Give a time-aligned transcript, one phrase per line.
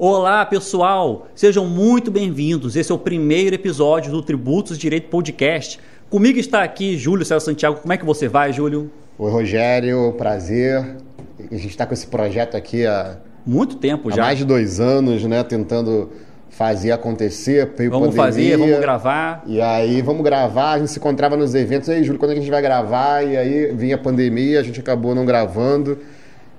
[0.00, 1.26] Olá, pessoal!
[1.34, 2.76] Sejam muito bem-vindos.
[2.76, 5.80] Esse é o primeiro episódio do Tributos Direito Podcast.
[6.08, 7.80] Comigo está aqui Júlio César Santiago.
[7.80, 8.92] Como é que você vai, Júlio?
[9.18, 10.98] Oi, Rogério, prazer.
[11.50, 14.22] A gente está com esse projeto aqui há muito tempo há já.
[14.22, 15.42] mais de dois anos, né?
[15.42, 16.12] Tentando
[16.48, 17.74] fazer acontecer.
[17.90, 19.42] Vamos pandemia, fazer, vamos gravar.
[19.48, 20.74] E aí, vamos gravar.
[20.74, 21.88] A gente se encontrava nos eventos.
[21.88, 23.26] E aí, Júlio, quando é que a gente vai gravar?
[23.26, 25.98] E aí vinha a pandemia, a gente acabou não gravando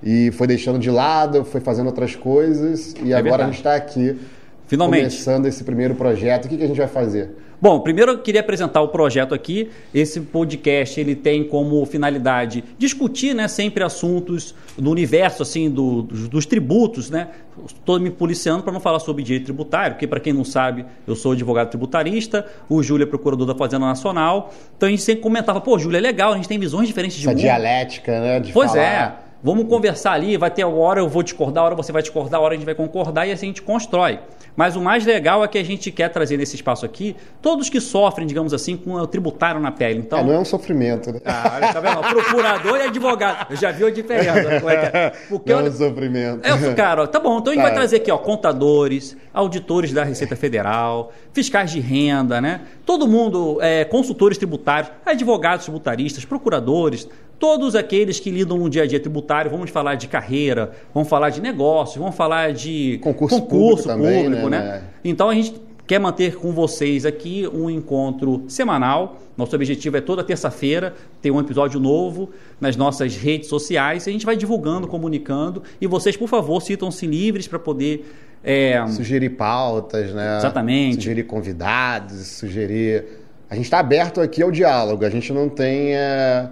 [0.02, 3.42] e foi deixando de lado, foi fazendo outras coisas e é agora verdade.
[3.42, 4.18] a gente está aqui
[4.66, 5.00] Finalmente.
[5.02, 6.46] começando esse primeiro projeto.
[6.46, 7.30] O que, que a gente vai fazer?
[7.62, 9.68] Bom, primeiro eu queria apresentar o projeto aqui.
[9.92, 16.26] Esse podcast ele tem como finalidade discutir, né, sempre assuntos do universo assim do, dos,
[16.28, 17.28] dos tributos, né?
[17.66, 21.14] Estou me policiando para não falar sobre direito tributário, porque para quem não sabe, eu
[21.14, 24.54] sou advogado tributarista, o Júlio é procurador da Fazenda Nacional.
[24.74, 27.24] Então a gente sempre comentava, pô, Júlio é legal, a gente tem visões diferentes de
[27.24, 27.40] Essa mundo.
[27.40, 28.40] dialética, né?
[28.40, 28.82] De pois falar...
[28.82, 29.29] é.
[29.42, 32.38] Vamos conversar ali, vai ter uma hora eu vou discordar, a hora você vai discordar,
[32.38, 34.18] a hora a gente vai concordar e assim a gente constrói.
[34.54, 37.80] Mas o mais legal é que a gente quer trazer nesse espaço aqui todos que
[37.80, 40.00] sofrem, digamos assim, com o tributário na pele.
[40.00, 41.20] Então, é, não é um sofrimento, né?
[41.24, 42.00] Ah, tá vendo?
[42.00, 43.46] Procurador e advogado.
[43.50, 44.60] Eu já vi a diferença.
[44.60, 45.12] Como é que é?
[45.30, 46.46] Porque não é um sofrimento.
[46.46, 47.38] É, cara, tá bom.
[47.38, 47.68] Então a gente tá.
[47.68, 52.62] vai trazer aqui, ó, contadores, auditores da Receita Federal, fiscais de renda, né?
[52.84, 57.08] Todo mundo, é, consultores tributários, advogados tributaristas, procuradores,
[57.40, 61.30] todos aqueles que lidam no dia a dia tributário, vamos falar de carreira, vamos falar
[61.30, 64.58] de negócios, vamos falar de concurso, concurso público, público também, né?
[64.58, 64.82] né?
[65.02, 65.54] Então a gente
[65.86, 69.16] quer manter com vocês aqui um encontro semanal.
[69.36, 74.06] Nosso objetivo é toda terça-feira ter um episódio novo nas nossas redes sociais.
[74.06, 78.86] A gente vai divulgando, comunicando e vocês, por favor, sintam-se livres para poder é...
[78.88, 80.36] sugerir pautas, né?
[80.36, 80.96] Exatamente.
[80.96, 83.04] Sugerir convidados, sugerir.
[83.48, 85.04] A gente está aberto aqui ao diálogo.
[85.06, 86.50] A gente não tem é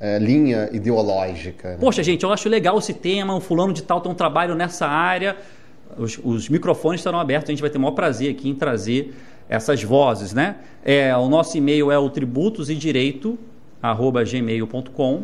[0.00, 1.70] é, linha ideológica.
[1.70, 1.76] Né?
[1.80, 4.86] Poxa, gente, eu acho legal esse tema, o fulano de tal tem um trabalho nessa
[4.86, 5.36] área.
[5.96, 9.14] Os, os microfones estarão abertos, a gente vai ter o maior prazer aqui em trazer
[9.48, 10.56] essas vozes, né?
[10.84, 13.38] É, o nosso e-mail é o tributos e direito,
[13.82, 15.22] arroba gmail.com.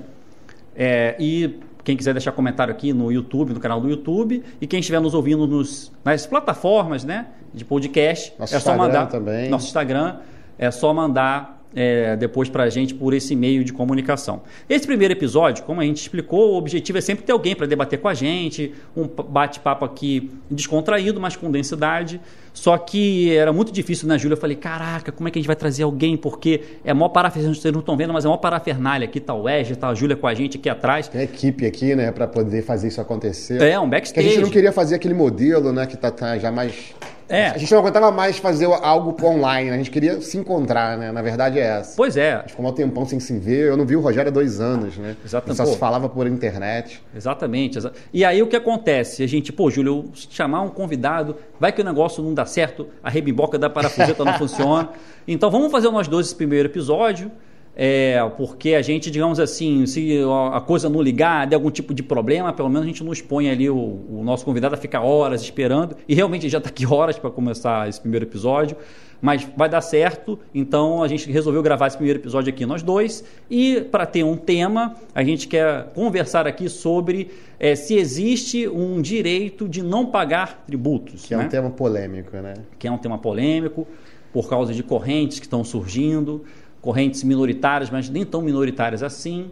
[0.74, 4.80] É, e quem quiser deixar comentário aqui no YouTube, no canal do YouTube, e quem
[4.80, 9.06] estiver nos ouvindo nos, nas plataformas né, de podcast, nosso é só Instagram mandar.
[9.08, 9.50] Também.
[9.50, 10.16] Nosso Instagram,
[10.58, 14.42] é só mandar é, depois para a gente por esse meio de comunicação.
[14.68, 17.98] Esse primeiro episódio, como a gente explicou, o objetivo é sempre ter alguém para debater
[17.98, 22.20] com a gente, um bate-papo aqui descontraído, mas com densidade.
[22.52, 24.34] Só que era muito difícil, né, Júlia?
[24.34, 26.16] Eu falei, caraca, como é que a gente vai trazer alguém?
[26.16, 29.06] Porque é maior parafernália, vocês não estão vendo, mas é maior parafernália.
[29.06, 31.08] Aqui está o Wesley, está a Júlia com a gente aqui atrás.
[31.08, 33.60] Tem equipe aqui, né, para poder fazer isso acontecer.
[33.60, 34.24] É, um backstage.
[34.24, 36.94] Que a gente não queria fazer aquele modelo, né, que está tá já mais
[37.28, 37.46] é.
[37.46, 41.10] A gente não aguentava mais fazer algo online, a gente queria se encontrar, né?
[41.10, 41.96] Na verdade é essa.
[41.96, 42.34] Pois é.
[42.34, 44.60] A gente ficou um tempão sem se ver, eu não vi o Rogério há dois
[44.60, 45.16] anos, né?
[45.24, 45.56] Exatamente.
[45.56, 47.02] Só se falava por internet.
[47.14, 47.78] Exatamente.
[48.12, 49.22] E aí o que acontece?
[49.22, 53.10] A gente, pô, Júlio, chamar um convidado, vai que o negócio não dá certo, a
[53.10, 54.90] rebimboca da parafuseta não funciona.
[55.26, 57.32] Então vamos fazer nós dois esse primeiro episódio.
[57.76, 60.20] É, porque a gente, digamos assim, se
[60.52, 63.50] a coisa não ligar, der algum tipo de problema, pelo menos a gente não expõe
[63.50, 65.96] ali o, o nosso convidado a ficar horas esperando.
[66.08, 68.76] E realmente já está aqui horas para começar esse primeiro episódio,
[69.20, 70.38] mas vai dar certo.
[70.54, 73.24] Então a gente resolveu gravar esse primeiro episódio aqui nós dois.
[73.50, 79.02] E para ter um tema, a gente quer conversar aqui sobre é, se existe um
[79.02, 81.26] direito de não pagar tributos.
[81.26, 81.42] Que né?
[81.42, 82.54] é um tema polêmico, né?
[82.78, 83.84] Que é um tema polêmico
[84.32, 86.44] por causa de correntes que estão surgindo
[86.84, 89.50] correntes minoritárias, mas nem tão minoritárias assim.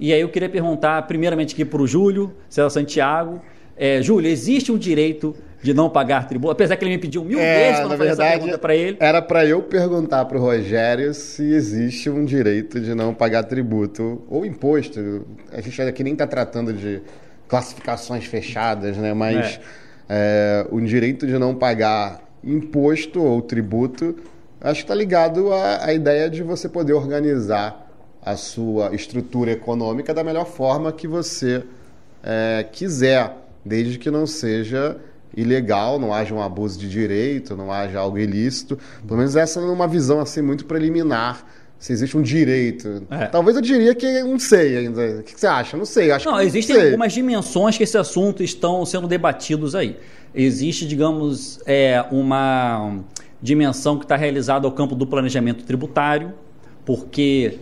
[0.00, 3.40] E aí eu queria perguntar, primeiramente aqui para o Júlio, César Santiago.
[3.76, 5.32] É, Júlio, existe um direito
[5.62, 6.50] de não pagar tributo?
[6.50, 8.96] Apesar que ele me pediu mil é, vezes para fazer verdade, essa pergunta para ele.
[8.98, 14.20] Era para eu perguntar para o Rogério se existe um direito de não pagar tributo
[14.28, 15.24] ou imposto.
[15.52, 17.00] A gente aqui nem está tratando de
[17.46, 19.14] classificações fechadas, né?
[19.14, 19.60] mas
[20.08, 20.64] é.
[20.64, 24.16] É, o direito de não pagar imposto ou tributo
[24.62, 27.90] acho que está ligado à, à ideia de você poder organizar
[28.24, 31.64] a sua estrutura econômica da melhor forma que você
[32.22, 34.96] é, quiser, desde que não seja
[35.36, 38.78] ilegal, não haja um abuso de direito, não haja algo ilícito.
[39.06, 41.44] Pelo menos essa é uma visão assim muito preliminar.
[41.78, 43.02] Se existe um direito.
[43.10, 43.26] É.
[43.26, 45.18] Talvez eu diria que não sei ainda.
[45.18, 45.76] O que você acha?
[45.76, 46.12] Não sei.
[46.12, 46.84] Acho não, que existem sei.
[46.86, 49.96] algumas dimensões que esse assunto estão sendo debatidos aí.
[50.32, 53.00] Existe, digamos, é, uma
[53.42, 56.32] dimensão que está realizada ao campo do planejamento tributário,
[56.84, 57.58] porque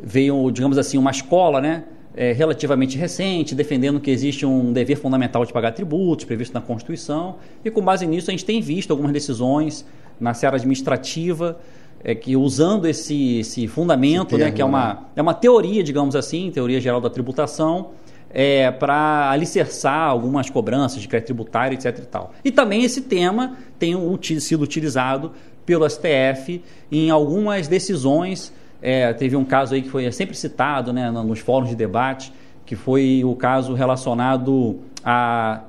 [0.00, 1.84] veio, digamos assim, uma escola, né?
[2.14, 7.36] É, relativamente recente, defendendo que existe um dever fundamental de pagar tributos previsto na Constituição,
[7.64, 9.84] e com base nisso a gente tem visto algumas decisões
[10.18, 11.60] na seara administrativa
[12.02, 15.00] é, que usando esse, esse fundamento, esse termo, né, que é uma, né?
[15.16, 17.90] é uma teoria, digamos assim, teoria geral da tributação,
[18.30, 21.98] é, para alicerçar algumas cobranças de crédito tributário, etc.
[21.98, 22.32] E, tal.
[22.44, 23.96] e também esse tema tem
[24.40, 25.32] sido utilizado
[25.64, 28.52] pelo STF em algumas decisões.
[28.80, 32.32] É, teve um caso aí que foi sempre citado né, nos fóruns de debate,
[32.64, 35.62] que foi o caso relacionado à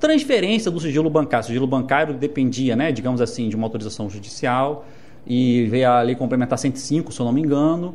[0.00, 1.44] transferência do sigilo bancário.
[1.44, 4.84] O sigilo bancário dependia, né, digamos assim, de uma autorização judicial
[5.26, 7.94] e veio a lei complementar 105, se eu não me engano,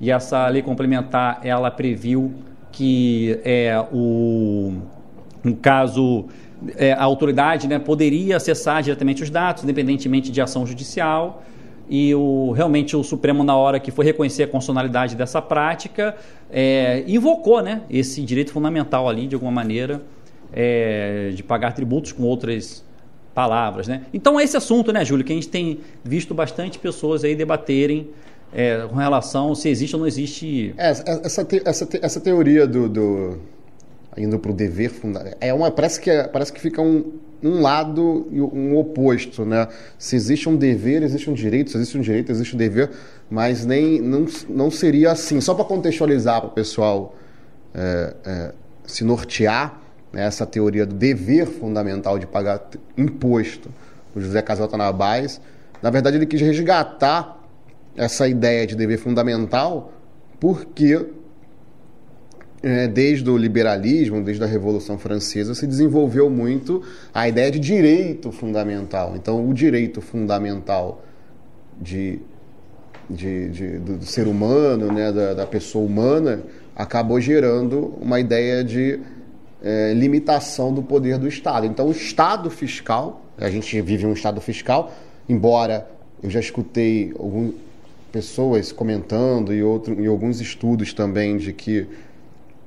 [0.00, 2.32] e essa lei complementar ela previu
[2.72, 4.72] que é o
[5.42, 6.26] no caso
[6.76, 11.42] é, a autoridade né, poderia acessar diretamente os dados, independentemente de ação judicial.
[11.88, 16.14] E o, realmente o Supremo, na hora que foi reconhecer a constitucionalidade dessa prática,
[16.50, 20.00] é, invocou né, esse direito fundamental ali, de alguma maneira,
[20.52, 22.84] é, de pagar tributos com outras
[23.34, 23.88] palavras.
[23.88, 24.02] Né?
[24.14, 28.10] Então, é esse assunto, né, Júlio, que a gente tem visto bastante pessoas aí debaterem
[28.52, 30.74] é, com relação se existe ou não existe.
[30.76, 33.38] É, essa, te, essa, te, essa teoria do, do
[34.16, 37.12] indo para o dever fundamental é uma parece que é, parece que fica um,
[37.42, 39.68] um lado e um oposto, né?
[39.98, 41.70] Se existe um dever, existe um direito.
[41.70, 42.90] Se existe um direito, existe um dever.
[43.30, 45.40] Mas nem não, não seria assim.
[45.40, 47.14] Só para contextualizar para o pessoal
[47.74, 48.52] é, é,
[48.84, 49.80] se nortear
[50.12, 53.70] né, essa teoria do dever fundamental de pagar imposto.
[54.14, 55.40] O José Casalta Nabais,
[55.80, 57.39] na verdade, ele quis resgatar
[57.96, 59.92] essa ideia de dever fundamental,
[60.38, 61.06] porque
[62.62, 66.82] é, desde o liberalismo, desde a Revolução Francesa, se desenvolveu muito
[67.12, 69.14] a ideia de direito fundamental.
[69.16, 71.02] Então, o direito fundamental
[71.80, 72.20] de,
[73.08, 76.42] de, de do, ser humano, né, da, da, pessoa humana,
[76.76, 79.00] acabou gerando uma ideia de
[79.62, 81.66] é, limitação do poder do Estado.
[81.66, 84.92] Então, o Estado fiscal, a gente vive um Estado fiscal,
[85.28, 85.88] embora
[86.22, 87.52] eu já escutei algum,
[88.10, 91.86] pessoas comentando e, outro, e alguns estudos também de que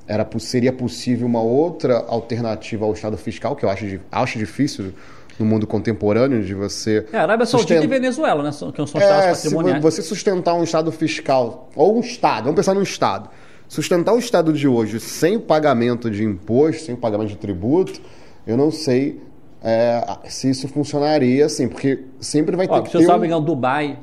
[0.08, 4.94] era, seria possível uma outra alternativa ao Estado fiscal, que eu acho, acho difícil
[5.40, 7.06] no mundo contemporâneo de você.
[7.12, 7.86] É, Arábia Saudita sustenta...
[7.86, 8.52] e Venezuela, né?
[8.52, 9.82] Que são estados é, patrimoniais.
[9.82, 13.30] você sustentar um Estado fiscal, ou um Estado, vamos pensar num Estado.
[13.68, 18.00] Sustentar o Estado de hoje sem o pagamento de imposto, sem o pagamento de tributo,
[18.46, 19.22] eu não sei
[19.66, 22.98] é, se isso funcionaria assim, porque sempre vai ter Ó, que ter.
[22.98, 23.42] Se eu um...
[23.42, 23.98] Dubai,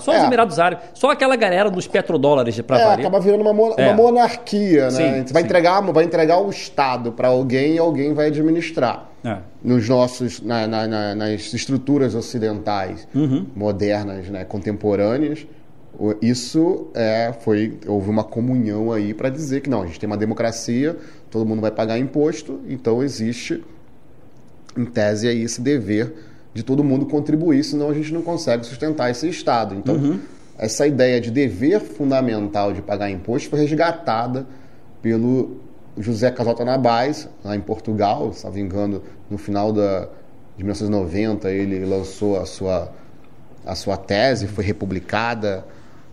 [0.00, 0.26] só os é.
[0.26, 3.86] Emirados Árabes, só aquela galera dos petrodólares para é, acaba virando uma, mo é.
[3.86, 5.24] uma monarquia, né?
[5.24, 9.08] Sim, vai entregar, vai entregar o Estado para alguém e alguém vai administrar.
[9.24, 9.38] É.
[9.62, 13.46] Nos nossos, na, na, na, nas estruturas ocidentais uhum.
[13.54, 15.46] modernas, né, contemporâneas,
[16.20, 20.16] isso é, foi houve uma comunhão aí para dizer que não, a gente tem uma
[20.16, 20.96] democracia,
[21.30, 23.64] todo mundo vai pagar imposto, então existe
[24.76, 26.12] em tese, aí esse dever
[26.54, 29.74] de todo mundo contribuir, senão a gente não consegue sustentar esse Estado.
[29.74, 30.18] Então, uhum.
[30.56, 34.46] essa ideia de dever fundamental de pagar imposto foi resgatada
[35.02, 35.58] pelo
[35.98, 40.08] José Casalta Nabais, lá em Portugal, se não me engano, no final da,
[40.56, 42.90] de 1990, ele lançou a sua,
[43.64, 45.64] a sua tese, foi republicada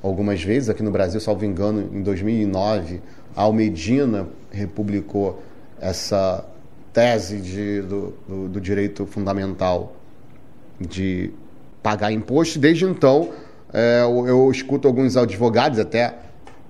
[0.01, 3.01] algumas vezes aqui no Brasil, salvo engano, em 2009,
[3.35, 5.41] a Almedina republicou
[5.79, 6.45] essa
[6.93, 9.95] tese de, do, do, do, direito fundamental
[10.79, 11.31] de
[11.81, 12.59] pagar imposto.
[12.59, 13.31] Desde então,
[13.73, 16.13] é, eu, eu, escuto alguns advogados, até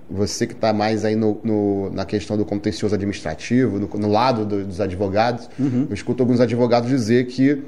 [0.09, 4.45] você que está mais aí no, no, na questão do contencioso administrativo, no, no lado
[4.45, 5.87] do, dos advogados, uhum.
[5.89, 7.61] eu escuto alguns advogados dizer que,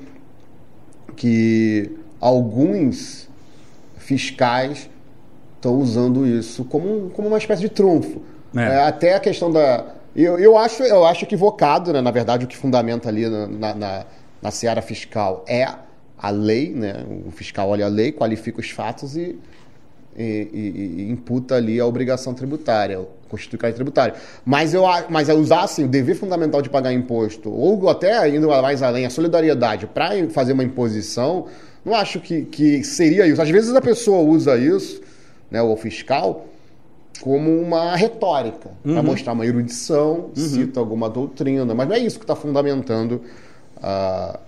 [1.16, 3.28] que alguns
[3.98, 4.90] fiscais
[5.56, 8.22] estão usando isso como, como uma espécie de trunfo.
[8.56, 8.62] É.
[8.62, 12.02] É, até a questão da eu, eu, acho, eu acho equivocado, né?
[12.02, 14.06] na verdade, o que fundamenta ali na, na,
[14.42, 15.68] na seara fiscal é
[16.18, 17.04] a lei, né?
[17.26, 19.38] o fiscal olha a lei, qualifica os fatos e,
[20.16, 24.16] e, e, e imputa ali a obrigação tributária, constitui crédito tributário.
[24.46, 28.48] Mas, eu, mas é usar assim, o dever fundamental de pagar imposto, ou até indo
[28.48, 31.48] mais além, a solidariedade para fazer uma imposição,
[31.84, 33.42] não acho que, que seria isso.
[33.42, 35.02] Às vezes a pessoa usa isso,
[35.52, 36.48] né, o fiscal,
[37.26, 38.94] como uma retórica, uhum.
[38.94, 40.36] para mostrar uma erudição, uhum.
[40.36, 43.20] cita alguma doutrina, mas não é isso que está fundamentando
[43.82, 44.40] a.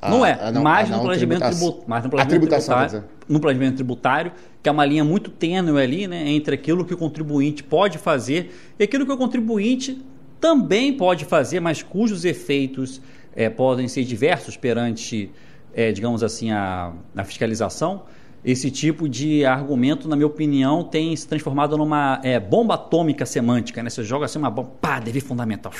[0.00, 3.74] a não é, a não, mais, no planejamento tributário, mais no planejamento tributário, no planejamento
[3.74, 4.32] tributário,
[4.62, 8.50] que é uma linha muito tênue ali, né, entre aquilo que o contribuinte pode fazer
[8.78, 10.02] e aquilo que o contribuinte
[10.40, 12.98] também pode fazer, mas cujos efeitos
[13.34, 15.30] é, podem ser diversos perante,
[15.74, 18.04] é, digamos assim, a, a fiscalização
[18.46, 23.82] esse tipo de argumento, na minha opinião, tem se transformado numa é, bomba atômica semântica.
[23.82, 23.90] Né?
[23.90, 25.72] Você joga assim uma bomba, pá, dever fundamental.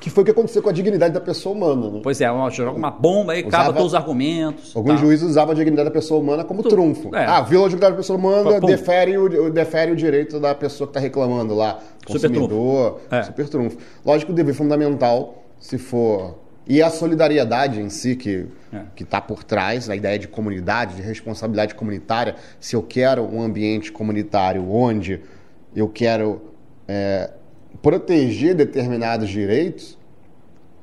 [0.00, 1.88] que foi o que aconteceu com a dignidade da pessoa humana.
[1.88, 2.00] Né?
[2.02, 4.74] Pois é, joga uma bomba e acaba todos os argumentos.
[4.74, 4.96] Alguns tá.
[4.96, 7.14] juízes usavam a dignidade da pessoa humana como tu, trunfo.
[7.14, 7.24] É.
[7.24, 10.90] Ah, viola a dignidade da pessoa humana, defere o, defere o direito da pessoa que
[10.90, 11.78] está reclamando lá.
[12.04, 13.14] Consumidor, super trunfo.
[13.14, 13.22] É.
[13.22, 13.78] super trunfo.
[14.04, 16.41] Lógico, o dever fundamental, se for.
[16.66, 18.82] E a solidariedade em si, que é.
[19.00, 22.36] está por trás, a ideia de comunidade, de responsabilidade comunitária.
[22.60, 25.20] Se eu quero um ambiente comunitário onde
[25.74, 26.52] eu quero.
[26.86, 27.30] É,
[27.80, 29.98] proteger determinados direitos,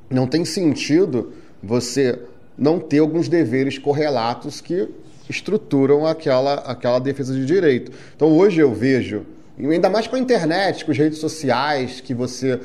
[0.08, 1.32] não tem sentido
[1.62, 2.18] você
[2.56, 4.88] não ter alguns deveres correlatos que
[5.28, 7.92] estruturam aquela, aquela defesa de direito.
[8.14, 9.24] Então hoje eu vejo,
[9.58, 12.60] ainda mais com a internet, com as redes sociais, que você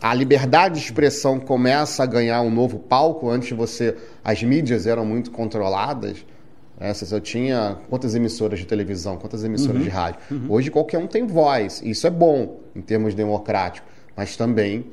[0.00, 3.28] a liberdade de expressão começa a ganhar um novo palco.
[3.28, 6.24] Antes você as mídias eram muito controladas.
[6.78, 9.82] É, eu tinha quantas emissoras de televisão, quantas emissoras uhum.
[9.82, 10.20] de rádio.
[10.30, 10.46] Uhum.
[10.48, 11.82] Hoje qualquer um tem voz.
[11.84, 14.86] Isso é bom em termos democráticos, mas também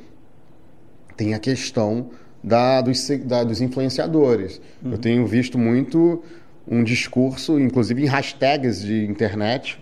[1.16, 2.10] tem a questão
[2.44, 4.60] da, dos, da, dos influenciadores.
[4.84, 4.92] Uhum.
[4.92, 6.22] Eu tenho visto muito
[6.68, 9.82] um discurso, inclusive em hashtags de internet,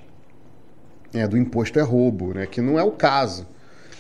[1.12, 2.46] é, do imposto é roubo, né?
[2.46, 3.48] que não é o caso.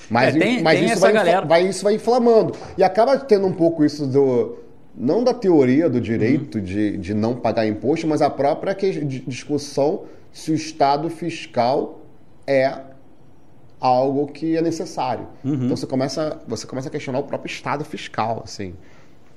[0.09, 1.45] Mas, é, tem, mas tem isso, vai, galera...
[1.45, 2.53] vai, isso vai inflamando.
[2.77, 4.59] E acaba tendo um pouco isso do
[4.97, 6.63] não da teoria do direito uhum.
[6.63, 12.01] de, de não pagar imposto, mas a própria discussão se o Estado fiscal
[12.47, 12.73] é
[13.79, 15.27] algo que é necessário.
[15.43, 15.53] Uhum.
[15.53, 18.73] Então você começa, você começa a questionar o próprio Estado fiscal, assim.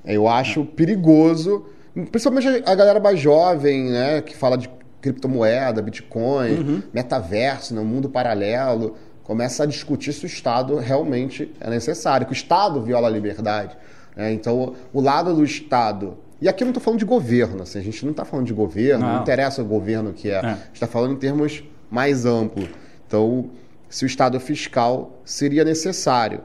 [0.05, 4.69] Eu acho perigoso, principalmente a galera mais jovem, né, que fala de
[5.01, 6.83] criptomoeda, Bitcoin, uhum.
[6.93, 8.95] metaverso, né, mundo paralelo,
[9.29, 13.77] começa a discutir se o Estado realmente é necessário, que o Estado viola a liberdade.
[14.17, 16.17] É, então, o lado do Estado.
[16.41, 18.53] E aqui eu não estou falando de governo, assim, a gente não está falando de
[18.53, 19.13] governo, não.
[19.13, 19.21] não.
[19.21, 20.33] interessa o governo que é.
[20.33, 20.39] é.
[20.39, 22.67] A gente está falando em termos mais amplos.
[23.05, 23.51] Então,
[23.87, 26.41] se o Estado fiscal seria necessário.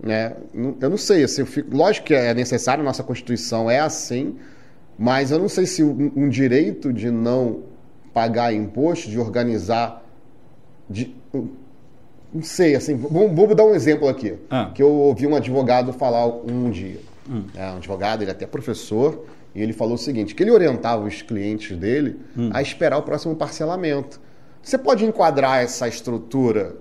[0.00, 0.32] Né?
[0.80, 1.76] Eu não sei, assim, fico...
[1.76, 4.36] lógico que é necessário, nossa Constituição é assim,
[4.96, 7.64] mas eu não sei se um, um direito de não
[8.14, 10.00] pagar imposto, de organizar.
[10.88, 11.12] De,
[12.32, 14.34] não sei, assim, vamos, vamos dar um exemplo aqui.
[14.48, 14.70] Ah.
[14.72, 17.00] Que eu ouvi um advogado falar um dia.
[17.28, 17.44] Hum.
[17.56, 21.04] É, um advogado, ele é até professor, e ele falou o seguinte: que ele orientava
[21.04, 22.50] os clientes dele hum.
[22.52, 24.20] a esperar o próximo parcelamento.
[24.62, 26.76] Você pode enquadrar essa estrutura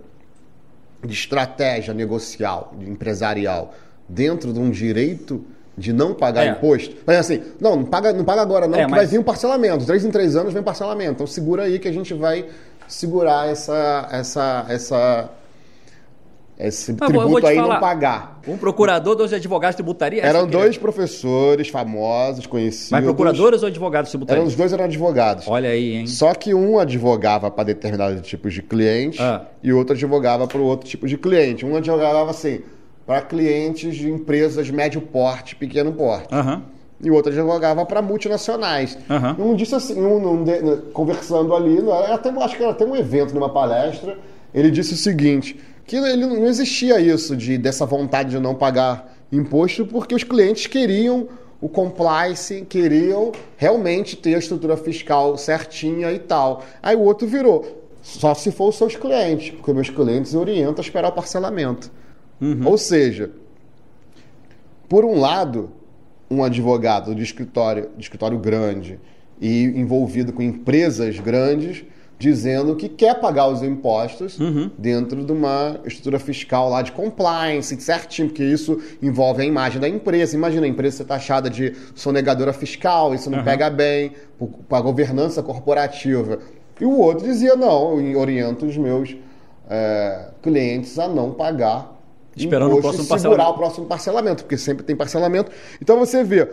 [1.04, 3.74] de estratégia negocial, de empresarial,
[4.08, 5.46] dentro de um direito
[5.78, 6.50] de não pagar é.
[6.50, 6.96] imposto?
[7.06, 8.92] Mas assim, não, não paga, não paga agora, não, é, mas...
[8.92, 9.86] vai vir um parcelamento.
[9.86, 11.12] Três em três anos vem um parcelamento.
[11.12, 12.46] Então segura aí que a gente vai
[12.88, 15.30] segurar essa, essa, essa
[16.60, 18.42] esse Mas, tributo aí falar, não pagar.
[18.46, 20.22] Um procurador, dois advogados tributaria?
[20.22, 22.92] Eram dois professores famosos, conhecidos.
[22.92, 24.42] Mas procuradores ou advogados tributariam?
[24.42, 25.48] Eram, os dois eram advogados.
[25.48, 26.08] Olha aí, hein?
[26.08, 29.46] Só que um advogava para determinados tipos de clientes ah.
[29.64, 31.66] e o outro advogava para o outro tipo de cliente.
[31.66, 32.60] Um advogava assim,
[33.08, 36.36] para clientes de empresas médio porte, pequeno porte.
[36.36, 36.62] Uhum.
[37.02, 38.98] E o outro advogava para multinacionais.
[39.10, 39.52] Uhum.
[39.52, 40.46] Um disse assim, um, um,
[40.92, 41.78] conversando ali,
[42.12, 44.18] até, acho que era até um evento, numa palestra,
[44.54, 45.58] ele disse o seguinte
[45.90, 50.68] que ele não existia isso de dessa vontade de não pagar imposto, porque os clientes
[50.68, 51.28] queriam
[51.60, 56.64] o compliance, queriam realmente ter a estrutura fiscal certinha e tal.
[56.84, 60.82] Aí o outro virou, só se for os seus clientes, porque meus clientes orientam a
[60.82, 61.92] esperar o parcelamento.
[62.40, 62.68] Uhum.
[62.68, 63.32] Ou seja,
[64.88, 65.72] por um lado,
[66.30, 69.00] um advogado de escritório, de escritório grande
[69.42, 71.84] e envolvido com empresas grandes
[72.20, 74.70] dizendo que quer pagar os impostos uhum.
[74.78, 79.88] dentro de uma estrutura fiscal lá de compliance, certinho, porque isso envolve a imagem da
[79.88, 80.36] empresa.
[80.36, 83.46] Imagina a empresa ser taxada de sonegadora fiscal, isso não uhum.
[83.46, 84.12] pega bem
[84.68, 86.40] para a governança corporativa.
[86.80, 89.16] E o outro dizia, não, eu oriento os meus
[89.70, 91.98] é, clientes a não pagar
[92.36, 93.50] Esperando o próximo segurar parcelamento.
[93.50, 95.52] o próximo parcelamento, porque sempre tem parcelamento.
[95.82, 96.48] Então você vê,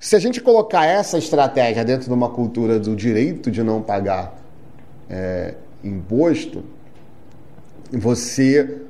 [0.00, 4.39] se a gente colocar essa estratégia dentro de uma cultura do direito de não pagar
[5.10, 6.62] é, imposto,
[7.92, 8.82] você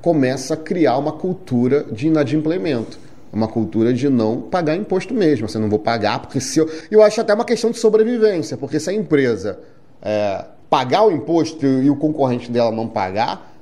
[0.00, 2.98] começa a criar uma cultura de inadimplemento.
[3.30, 5.46] Uma cultura de não pagar imposto mesmo.
[5.46, 6.70] Você não vou pagar, porque se eu.
[6.90, 9.60] Eu acho até uma questão de sobrevivência, porque se a empresa
[10.00, 13.54] é, pagar o imposto e o concorrente dela não pagar,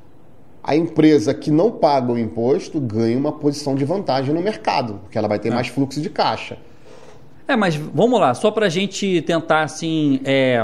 [0.62, 5.18] a empresa que não paga o imposto ganha uma posição de vantagem no mercado, porque
[5.18, 5.54] ela vai ter é.
[5.54, 6.56] mais fluxo de caixa.
[7.48, 10.20] É, mas vamos lá, só para a gente tentar assim.
[10.24, 10.60] É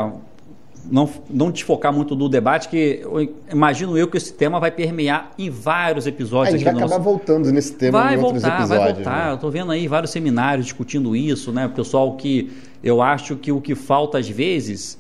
[0.91, 5.31] não, não desfocar muito do debate, que eu, imagino eu que esse tema vai permear
[5.39, 6.55] em vários episódios.
[6.55, 7.03] A gente vai acabar nosso...
[7.03, 8.85] voltando nesse tema vai em voltar, outros episódios.
[8.85, 9.31] Vai voltar, né?
[9.31, 11.69] Eu estou vendo aí vários seminários discutindo isso, né?
[11.69, 14.99] Pessoal que eu acho que o que falta às vezes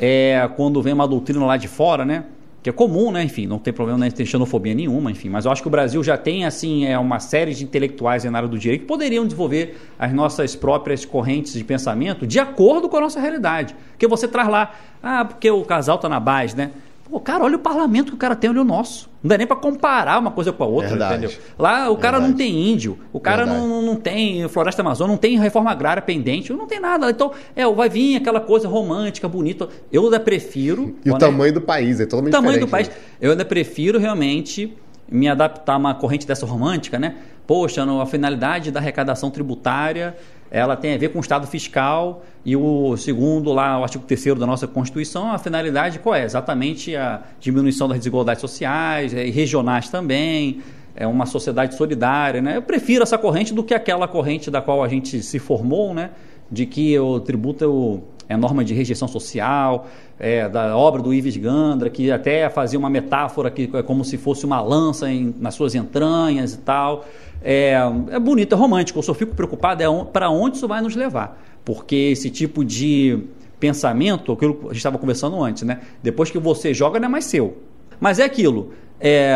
[0.00, 2.24] é quando vem uma doutrina lá de fora, né?
[2.62, 3.22] Que é comum, né?
[3.24, 5.28] Enfim, não tem problema, não tem xenofobia nenhuma, enfim.
[5.28, 8.36] Mas eu acho que o Brasil já tem, assim, é uma série de intelectuais na
[8.36, 12.96] área do direito que poderiam desenvolver as nossas próprias correntes de pensamento de acordo com
[12.96, 13.74] a nossa realidade.
[13.92, 16.70] Porque você traz lá, ah, porque o casal está na base, né?
[17.10, 19.10] Pô, cara, olha o parlamento que o cara tem, olha o nosso.
[19.22, 21.24] Não dá nem para comparar uma coisa com a outra, Verdade.
[21.24, 21.38] entendeu?
[21.58, 22.30] Lá o cara Verdade.
[22.30, 26.52] não tem índio, o cara não, não tem floresta amazônica, não tem reforma agrária pendente,
[26.52, 27.10] não tem nada.
[27.10, 29.68] Então, é, vai vir aquela coisa romântica, bonita.
[29.92, 30.96] Eu ainda prefiro.
[31.04, 32.88] E o tamanho do país é totalmente o tamanho do país.
[32.88, 32.94] Né?
[33.20, 34.72] Eu ainda prefiro realmente
[35.10, 37.16] me adaptar a uma corrente dessa romântica, né?
[37.44, 40.16] Poxa, a finalidade da arrecadação tributária
[40.50, 44.38] ela tem a ver com o Estado fiscal e o segundo, lá, o artigo 3
[44.38, 46.24] da nossa Constituição, a finalidade qual é?
[46.24, 50.60] Exatamente a diminuição das desigualdades sociais é, e regionais também,
[50.96, 52.42] é uma sociedade solidária.
[52.42, 52.56] Né?
[52.56, 56.10] Eu prefiro essa corrente do que aquela corrente da qual a gente se formou, né?
[56.50, 61.12] de que o tributo é, o, é norma de rejeição social, é, da obra do
[61.12, 65.34] Ives Gandra, que até fazia uma metáfora que é como se fosse uma lança em,
[65.40, 67.04] nas suas entranhas e tal.
[67.42, 67.74] É,
[68.08, 69.00] é bonito, é romântico.
[69.00, 71.42] Eu só fico preocupado é on, para onde isso vai nos levar.
[71.64, 73.18] Porque esse tipo de
[73.58, 75.80] pensamento, aquilo que a gente estava conversando antes, né?
[76.00, 77.58] Depois que você joga, não é mais seu.
[77.98, 78.70] Mas é aquilo.
[79.00, 79.34] É,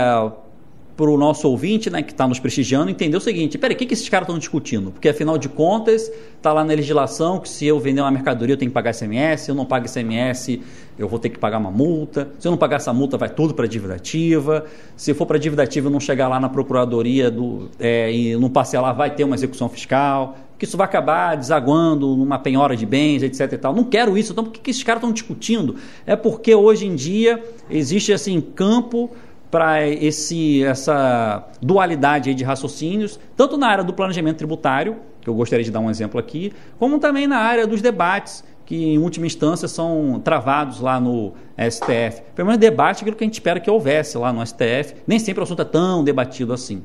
[0.97, 3.87] para o nosso ouvinte né, que está nos prestigiando entender o seguinte: peraí, o que,
[3.87, 4.91] que esses caras estão discutindo?
[4.91, 8.59] Porque afinal de contas, está lá na legislação que se eu vender uma mercadoria eu
[8.59, 10.61] tenho que pagar SMS, se eu não pago SMS
[10.97, 13.53] eu vou ter que pagar uma multa, se eu não pagar essa multa vai tudo
[13.53, 14.65] para a dívida ativa,
[14.97, 18.37] se for para a dívida ativa eu não chegar lá na procuradoria do, é, e
[18.37, 22.87] não parcelar vai ter uma execução fiscal, que isso vai acabar desaguando numa penhora de
[22.87, 23.53] bens, etc.
[23.53, 23.75] E tal.
[23.75, 25.75] Não quero isso, então por que, que esses caras estão discutindo?
[26.07, 29.11] É porque hoje em dia existe assim campo
[29.55, 35.65] para esse essa dualidade de raciocínios, tanto na área do planejamento tributário, que eu gostaria
[35.65, 39.69] de dar um exemplo aqui, como também na área dos debates, que em última instância
[39.69, 42.23] são travados lá no STF.
[42.35, 44.97] Pelo menos debate aquilo que a gente espera que houvesse lá no STF.
[45.07, 46.83] Nem sempre o assunto é tão debatido assim.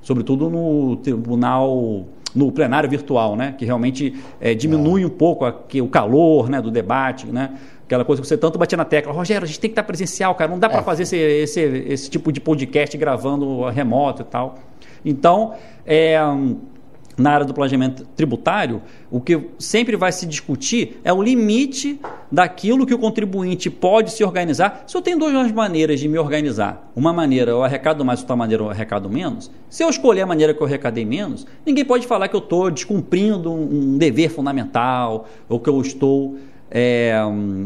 [0.00, 3.54] Sobretudo no tribunal, no plenário virtual, né?
[3.58, 7.58] que realmente é, diminui um pouco aqui, o calor né, do debate, né?
[7.86, 10.34] Aquela coisa que você tanto batia na tecla, Rogério, a gente tem que estar presencial,
[10.34, 10.82] cara, não dá para é.
[10.82, 14.56] fazer esse, esse, esse, tipo de podcast gravando remoto e tal.
[15.04, 15.54] Então,
[15.86, 16.18] é,
[17.16, 21.98] na área do planejamento tributário, o que sempre vai se discutir é o limite
[22.30, 24.82] daquilo que o contribuinte pode se organizar.
[24.86, 28.64] Se eu tenho duas maneiras de me organizar, uma maneira eu arrecado mais, outra maneira
[28.64, 32.28] eu arrecado menos, se eu escolher a maneira que eu arrecadei menos, ninguém pode falar
[32.28, 36.36] que eu estou descumprindo um dever fundamental ou que eu estou
[36.70, 37.14] é,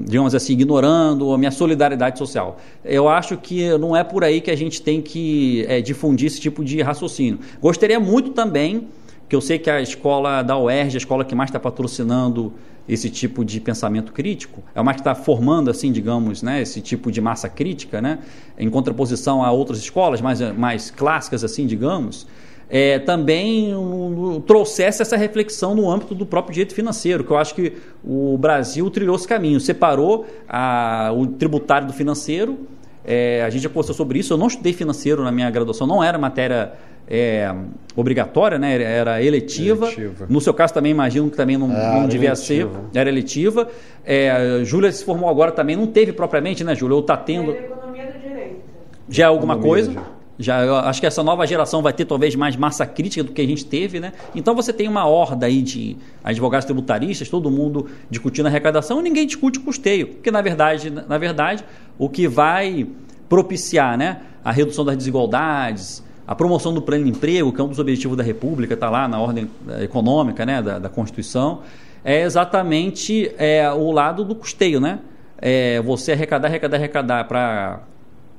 [0.05, 2.59] digamos assim, ignorando a minha solidariedade social.
[2.85, 6.41] Eu acho que não é por aí que a gente tem que é, difundir esse
[6.41, 7.41] tipo de raciocínio.
[7.61, 8.89] Gostaria muito também,
[9.29, 12.53] que eu sei que a escola da UERJ, a escola que mais está patrocinando
[12.89, 17.13] esse tipo de pensamento crítico, é uma que está formando, assim, digamos, né, esse tipo
[17.13, 18.19] de massa crítica, né,
[18.59, 22.27] em contraposição a outras escolas mais, mais clássicas, assim, digamos,
[22.71, 27.53] é, também um, trouxesse essa reflexão no âmbito do próprio direito financeiro, que eu acho
[27.55, 27.73] que
[28.05, 32.61] o Brasil trilhou esse caminho, separou a, o tributário do financeiro.
[33.05, 34.33] É, a gente já conversou sobre isso.
[34.33, 36.75] Eu não estudei financeiro na minha graduação, não era matéria
[37.09, 37.53] é,
[37.97, 38.81] obrigatória, né?
[38.81, 39.87] era eletiva.
[39.87, 40.27] eletiva.
[40.29, 42.71] No seu caso também imagino que também não, é, não devia eletiva.
[42.93, 43.69] ser, era eletiva.
[44.05, 46.95] É, Júlia se formou agora também, não teve propriamente, né, Júlia?
[46.95, 47.51] Ou está tendo.
[47.51, 48.61] Economia do direito.
[49.09, 50.20] Já é alguma economia coisa?
[50.41, 53.47] Já, acho que essa nova geração vai ter talvez mais massa crítica do que a
[53.47, 54.13] gente teve, né?
[54.35, 59.27] Então você tem uma horda aí de advogados tributaristas, todo mundo discutindo arrecadação e ninguém
[59.27, 61.63] discute custeio, porque na verdade, na verdade,
[61.99, 62.87] o que vai
[63.29, 67.69] propiciar, né, a redução das desigualdades, a promoção do plano de emprego, que é um
[67.69, 71.61] dos objetivos da República, está lá na ordem eh, econômica, né, da, da Constituição,
[72.05, 75.01] é exatamente é, o lado do custeio, né?
[75.39, 77.81] É, você arrecadar, arrecadar, arrecadar para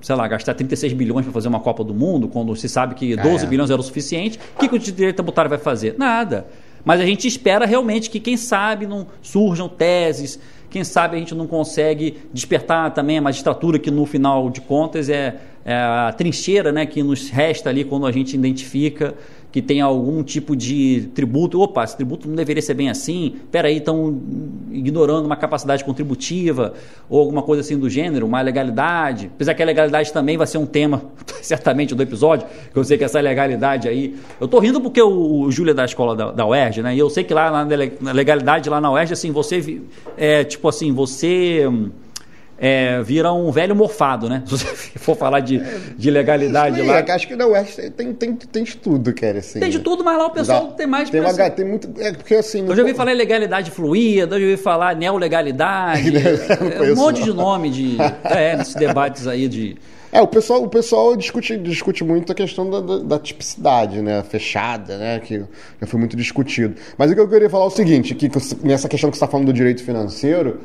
[0.01, 3.15] sei lá, gastar 36 bilhões para fazer uma Copa do Mundo, quando se sabe que
[3.15, 3.47] 12 é.
[3.47, 5.95] bilhões era o suficiente, o que, que o direito tributário vai fazer?
[5.97, 6.47] Nada.
[6.83, 11.35] Mas a gente espera realmente que, quem sabe, não surjam teses, quem sabe a gente
[11.35, 15.35] não consegue despertar também a magistratura, que no final de contas é,
[15.65, 19.13] é a trincheira né, que nos resta ali quando a gente identifica
[19.51, 21.59] que tem algum tipo de tributo.
[21.61, 23.35] Opa, esse tributo não deveria ser bem assim.
[23.35, 24.21] Espera aí, estão
[24.71, 26.73] ignorando uma capacidade contributiva
[27.09, 29.29] ou alguma coisa assim do gênero, uma legalidade.
[29.35, 31.03] Apesar que a legalidade também vai ser um tema,
[31.41, 34.15] certamente, do episódio, que eu sei que essa legalidade aí...
[34.39, 36.95] Eu estou rindo porque o, o Júlio é da escola da, da UERJ, né?
[36.95, 39.81] E eu sei que lá na, legalidade, lá na UERJ, assim, você...
[40.15, 41.67] É, tipo assim, você...
[42.63, 44.43] é, vira um velho morfado, né?
[44.45, 45.59] Se você for falar de,
[45.97, 47.03] de legalidade é, lá.
[47.15, 49.39] Acho que não, é, tem, tem, tem de tudo, cara.
[49.39, 51.09] Assim, tem de tudo, mas lá o pessoal Dá, tem mais.
[51.09, 51.89] Tem, uma, tem muito.
[51.99, 52.67] É porque assim.
[52.67, 56.13] Eu já ouvi falar em legalidade fluida, eu já ouvi falar neolegalidade.
[56.15, 57.25] é, um monte não.
[57.25, 57.97] de nome de.
[58.23, 59.77] É, nesses debates aí de.
[60.11, 64.21] É, o pessoal, o pessoal discute, discute muito a questão da, da, da, tipicidade, né?
[64.23, 65.19] Fechada, né?
[65.19, 66.75] Que já foi muito discutido.
[66.97, 68.29] Mas o que eu queria falar é o seguinte, que
[68.63, 70.59] nessa questão que você está falando do direito financeiro,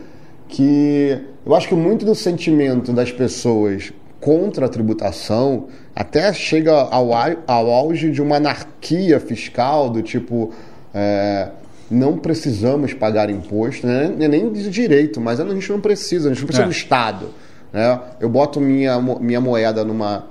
[0.48, 7.11] que eu acho que muito do sentimento das pessoas contra a tributação até chega ao,
[7.46, 10.52] ao auge de uma anarquia fiscal do tipo
[10.94, 11.48] é,
[11.90, 14.12] não precisamos pagar imposto, né?
[14.16, 16.68] Nem de direito, mas a gente não precisa, a gente não precisa é.
[16.68, 17.26] do Estado.
[17.72, 18.00] Né?
[18.20, 20.26] Eu boto minha, minha moeda numa,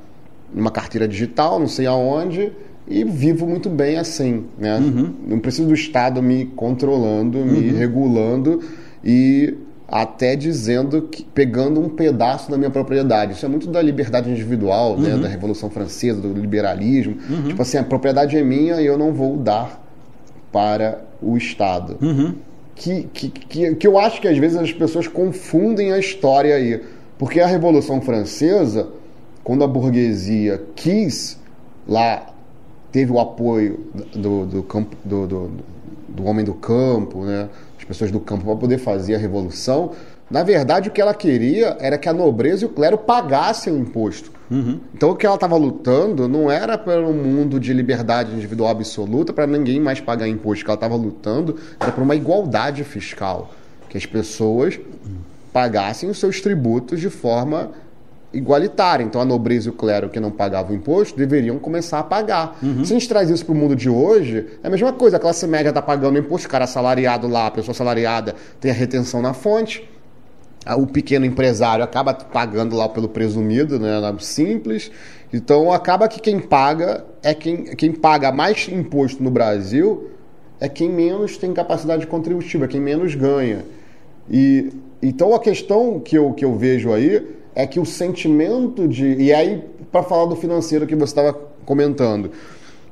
[0.53, 2.51] numa carteira digital, não sei aonde,
[2.87, 4.45] e vivo muito bem assim.
[4.57, 4.77] Né?
[4.77, 5.13] Uhum.
[5.27, 7.77] Não preciso do Estado me controlando, me uhum.
[7.77, 8.61] regulando
[9.03, 9.53] e
[9.87, 13.33] até dizendo que pegando um pedaço da minha propriedade.
[13.33, 15.09] Isso é muito da liberdade individual, né?
[15.09, 15.17] uhum.
[15.17, 15.23] né?
[15.23, 17.17] da Revolução Francesa, do liberalismo.
[17.29, 17.43] Uhum.
[17.49, 19.81] Tipo assim, a propriedade é minha e eu não vou dar
[20.51, 21.97] para o Estado.
[22.01, 22.33] Uhum.
[22.75, 26.81] Que, que, que, que eu acho que às vezes as pessoas confundem a história aí.
[27.17, 28.89] Porque a Revolução Francesa,
[29.43, 31.39] quando a burguesia quis
[31.87, 32.25] lá,
[32.91, 35.51] teve o apoio do, do, campo, do, do,
[36.09, 37.47] do homem do campo, né?
[37.85, 39.91] As pessoas do campo, para poder fazer a revolução,
[40.29, 43.77] na verdade o que ela queria era que a nobreza e o clero pagassem o
[43.77, 44.31] imposto.
[44.49, 44.79] Uhum.
[44.93, 49.45] Então o que ela estava lutando não era pelo mundo de liberdade individual absoluta, para
[49.45, 50.63] ninguém mais pagar imposto.
[50.63, 53.51] O que ela estava lutando era por uma igualdade fiscal.
[53.87, 54.79] Que as pessoas
[55.53, 57.71] pagassem os seus tributos de forma
[58.35, 59.03] igualitária.
[59.03, 62.57] Então a nobreza e o clero que não pagavam imposto deveriam começar a pagar.
[62.61, 62.83] Uhum.
[62.83, 65.17] Se a gente traz isso para o mundo de hoje, é a mesma coisa.
[65.17, 68.73] A classe média está pagando imposto, o cara assalariado lá, a pessoa assalariada tem a
[68.73, 69.87] retenção na fonte.
[70.77, 74.91] O pequeno empresário acaba pagando lá pelo presumido, né, simples.
[75.31, 80.09] Então acaba que quem paga é quem, quem paga mais imposto no Brasil
[80.59, 83.63] é quem menos tem capacidade contributiva, quem menos ganha.
[84.29, 84.71] E
[85.01, 89.15] então a questão que eu, que eu vejo aí é que o sentimento de.
[89.15, 91.33] E aí, para falar do financeiro que você estava
[91.65, 92.31] comentando.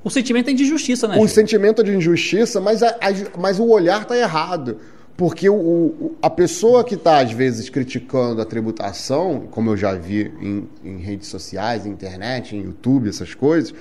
[0.04, 1.17] O sentimento é de injustiça, né?
[1.19, 4.78] O sentimento é de injustiça, mas, a, a, mas o olhar está errado.
[5.15, 9.93] Porque o, o, a pessoa que está, às vezes, criticando a tributação, como eu já
[9.93, 13.73] vi em, em redes sociais, internet, em YouTube, essas coisas,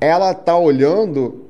[0.00, 1.46] ela está olhando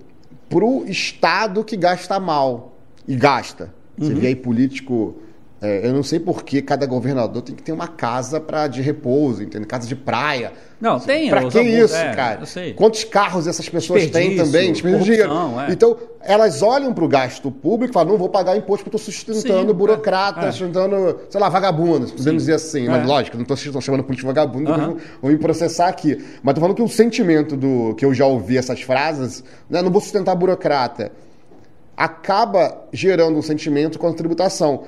[0.48, 2.78] para o Estado que gasta mal.
[3.06, 3.74] E gasta.
[3.98, 4.20] Você uhum.
[4.20, 5.16] vê aí político
[5.64, 8.82] é, eu não sei por que cada governador tem que ter uma casa pra, de
[8.82, 9.64] repouso, entende?
[9.64, 10.52] Casa de praia.
[10.78, 11.30] Não, tem.
[11.30, 12.42] Pra que isso, é, cara?
[12.76, 14.72] Quantos carros essas pessoas têm também?
[14.72, 15.24] Desperdício.
[15.70, 19.12] Então, elas olham para o gasto público e falam, não vou pagar imposto porque estou
[19.12, 19.72] sustentando Sim, é.
[19.72, 20.50] burocratas, é.
[20.50, 22.86] sustentando, sei lá, vagabundos, podemos dizer assim.
[22.86, 23.06] Mas, é.
[23.06, 24.98] lógico, não estou chamando político vagabundo, uhum.
[25.22, 26.16] vou me processar aqui.
[26.42, 29.90] Mas estou falando que o sentimento do que eu já ouvi essas frases, né, não
[29.90, 31.10] vou sustentar burocrata,
[31.96, 34.84] acaba gerando um sentimento com a tributação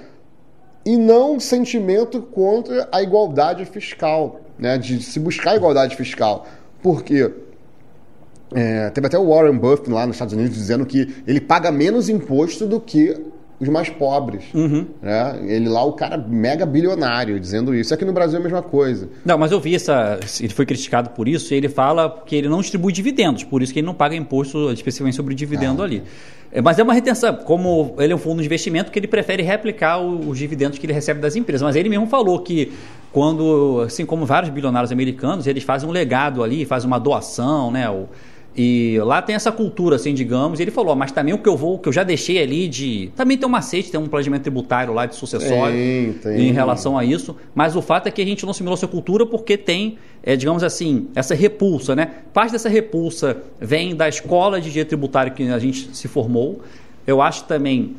[0.86, 4.78] e não um sentimento contra a igualdade fiscal, né?
[4.78, 6.46] de se buscar a igualdade fiscal.
[6.80, 7.28] Por quê?
[8.54, 12.08] É, teve até o Warren Buffett lá nos Estados Unidos dizendo que ele paga menos
[12.08, 13.20] imposto do que
[13.58, 14.44] os mais pobres.
[14.54, 14.86] Uhum.
[15.02, 15.40] Né?
[15.46, 17.92] Ele lá, o cara mega bilionário, dizendo isso.
[17.92, 19.08] Aqui no Brasil é a mesma coisa.
[19.24, 20.20] Não, mas eu vi essa.
[20.40, 23.72] Ele foi criticado por isso e ele fala que ele não distribui dividendos, por isso
[23.72, 26.02] que ele não paga imposto especificamente sobre dividendo ah, ali.
[26.45, 29.42] É, mas é uma retenção, como ele é um fundo de investimento que ele prefere
[29.42, 31.62] replicar os dividendos que ele recebe das empresas.
[31.62, 32.72] Mas ele mesmo falou que
[33.12, 37.86] quando, assim como vários bilionários americanos, eles fazem um legado ali, fazem uma doação, né?
[38.56, 40.58] E lá tem essa cultura, assim, digamos.
[40.58, 42.66] E ele falou, mas também o que eu vou, o que eu já deixei ali
[42.66, 43.10] de.
[43.14, 46.48] Também tem um macete, tem um planejamento tributário lá de sucessório tem, tem.
[46.48, 47.36] em relação a isso.
[47.54, 50.62] Mas o fato é que a gente não assimilou essa cultura porque tem, é, digamos
[50.64, 52.10] assim, essa repulsa, né?
[52.32, 56.62] Parte dessa repulsa vem da escola de direito tributário que a gente se formou.
[57.06, 57.94] Eu acho também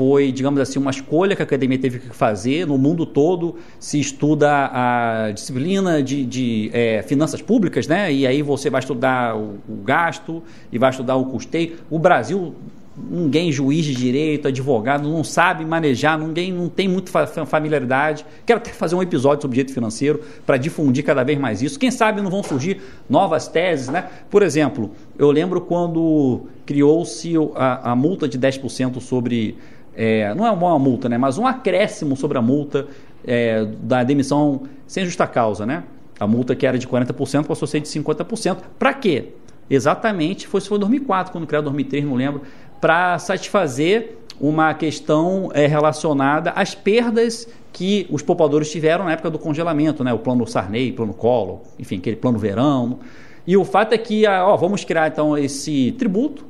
[0.00, 2.66] foi, digamos assim, uma escolha que a academia teve que fazer.
[2.66, 8.10] No mundo todo se estuda a disciplina de, de é, finanças públicas, né?
[8.10, 11.76] E aí você vai estudar o, o, gasto e vai estudar o custeio.
[11.90, 12.54] O Brasil,
[12.96, 18.24] ninguém juiz de direito, advogado, não sabe manejar, ninguém não tem muita familiaridade.
[18.46, 21.78] Quero até fazer um episódio sobre direito financeiro para difundir cada vez mais isso.
[21.78, 24.08] Quem sabe não vão surgir novas teses, né?
[24.30, 29.58] Por exemplo, eu lembro quando criou-se a, a multa de 10% sobre
[29.94, 32.86] é, não é uma multa, né, mas um acréscimo sobre a multa
[33.24, 35.84] é, da demissão sem justa causa, né?
[36.18, 38.58] A multa que era de 40% passou a ser de 50%.
[38.78, 39.28] Para quê?
[39.68, 42.42] Exatamente, foi, foi em 2004, quando criou 2003, não lembro,
[42.80, 49.38] para satisfazer uma questão é, relacionada às perdas que os poupadores tiveram na época do
[49.38, 50.12] congelamento, né?
[50.12, 52.98] o plano Sarney, plano Collor, enfim, aquele plano verão.
[53.46, 56.44] E o fato é que, ó, vamos criar então esse tributo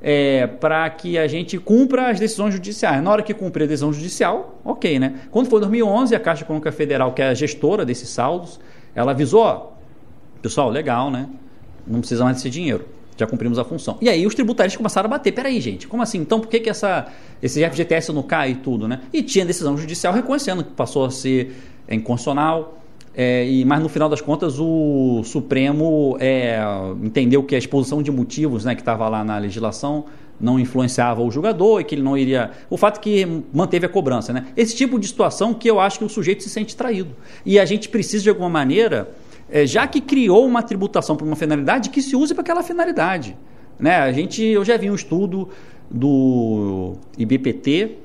[0.00, 3.02] é, para que a gente cumpra as decisões judiciais.
[3.02, 5.20] Na hora que cumprir a decisão judicial, ok, né?
[5.30, 8.60] Quando foi 2011, a Caixa Econômica Federal, que é a gestora desses saldos,
[8.94, 9.70] ela avisou, ó,
[10.40, 11.28] pessoal, legal, né?
[11.86, 12.84] Não precisa mais desse dinheiro.
[13.16, 13.98] Já cumprimos a função.
[14.00, 15.32] E aí os tributários começaram a bater.
[15.32, 16.18] Peraí, gente, como assim?
[16.18, 17.08] Então por que, que essa,
[17.42, 19.00] esse FGTS não cai e tudo, né?
[19.12, 21.52] E tinha decisão judicial reconhecendo que passou a ser
[21.90, 22.80] inconstitucional,
[23.14, 26.60] é, e, mas no final das contas o Supremo é,
[27.02, 30.04] entendeu que a exposição de motivos né, que estava lá na legislação
[30.40, 32.52] não influenciava o julgador e que ele não iria.
[32.70, 34.32] O fato que manteve a cobrança.
[34.32, 34.46] Né?
[34.56, 37.10] Esse tipo de situação que eu acho que o sujeito se sente traído.
[37.44, 39.10] E a gente precisa, de alguma maneira,
[39.50, 43.36] é, já que criou uma tributação para uma finalidade, que se use para aquela finalidade.
[43.78, 43.96] Né?
[43.96, 45.48] A gente, eu já vi um estudo
[45.90, 47.96] do IBPT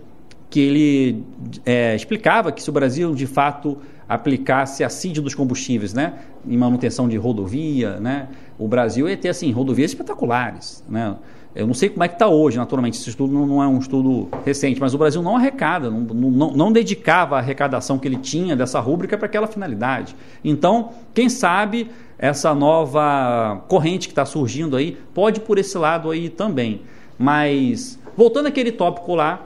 [0.49, 1.23] que ele
[1.65, 6.13] é, explicava que se o Brasil de fato aplicasse a CID dos combustíveis, né,
[6.45, 11.15] em manutenção de rodovia, né, o Brasil ia ter assim rodovias espetaculares, né.
[11.55, 13.77] Eu não sei como é que está hoje, naturalmente, esse estudo não, não, é um
[13.77, 18.17] estudo recente, mas o Brasil não arrecada, não, não, não dedicava a arrecadação que ele
[18.17, 20.15] tinha dessa rúbrica para aquela finalidade.
[20.43, 26.27] Então, quem sabe essa nova corrente que está surgindo aí pode por esse lado aí
[26.27, 26.81] também.
[27.19, 29.43] Mas, voltando àquele tópico lá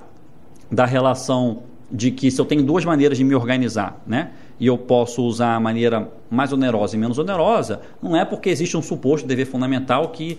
[0.72, 4.32] da relação de que se eu tenho duas maneiras de me organizar, né?
[4.60, 8.76] E eu posso usar a maneira mais onerosa e menos onerosa, não é porque existe
[8.76, 10.38] um suposto dever fundamental que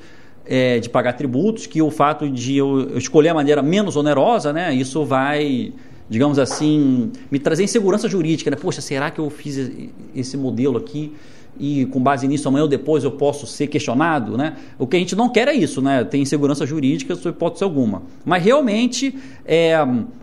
[0.49, 4.75] é, de pagar tributos, que o fato de eu escolher a maneira menos onerosa, né,
[4.75, 5.73] isso vai,
[6.09, 8.51] digamos assim, me trazer insegurança jurídica.
[8.51, 8.57] Né?
[8.57, 9.71] Poxa, será que eu fiz
[10.15, 11.13] esse modelo aqui
[11.61, 14.39] e com base nisso amanhã ou depois eu posso ser questionado?
[14.39, 14.57] Né?
[14.79, 16.03] O que a gente não quer é isso, né?
[16.03, 18.03] tem insegurança jurídica sob hipótese alguma.
[18.25, 19.75] Mas realmente é,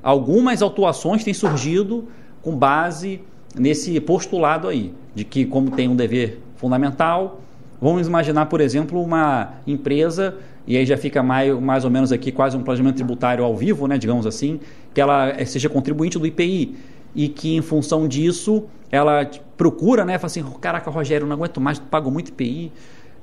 [0.01, 2.07] algumas autuações têm surgido
[2.41, 3.21] com base
[3.57, 7.41] nesse postulado aí, de que como tem um dever fundamental,
[7.81, 10.35] vamos imaginar, por exemplo, uma empresa,
[10.67, 13.87] e aí já fica mais, mais ou menos aqui quase um planejamento tributário ao vivo,
[13.87, 14.59] né, digamos assim,
[14.93, 16.75] que ela seja contribuinte do IPI
[17.13, 21.79] e que em função disso ela procura, né, fala assim, caraca, Rogério, não aguento mais,
[21.79, 22.71] pago muito IPI,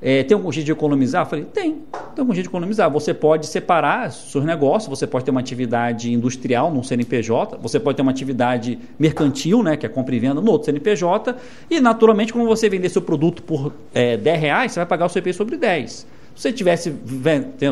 [0.04, 1.22] é, tem algum jeito de economizar?
[1.22, 2.90] Eu falei, tem, tem algum jeito de economizar.
[2.90, 7.94] Você pode separar seus negócios, você pode ter uma atividade industrial num CNPJ, você pode
[7.94, 11.36] ter uma atividade mercantil, né, que é compra e venda, no outro CNPJ,
[11.70, 15.08] e naturalmente, quando você vender seu produto por é, 10 reais, você vai pagar o
[15.08, 15.92] CP sobre 10.
[15.92, 16.92] Se você tivesse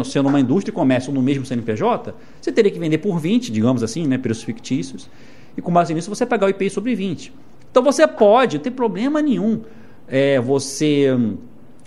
[0.04, 3.82] sendo uma indústria e comércio no mesmo CNPJ, você teria que vender por 20, digamos
[3.82, 5.10] assim, né, preços fictícios,
[5.56, 7.32] e com base nisso você pagar o IPI sobre 20.
[7.72, 9.62] Então você pode, não tem problema nenhum,
[10.06, 11.16] é, você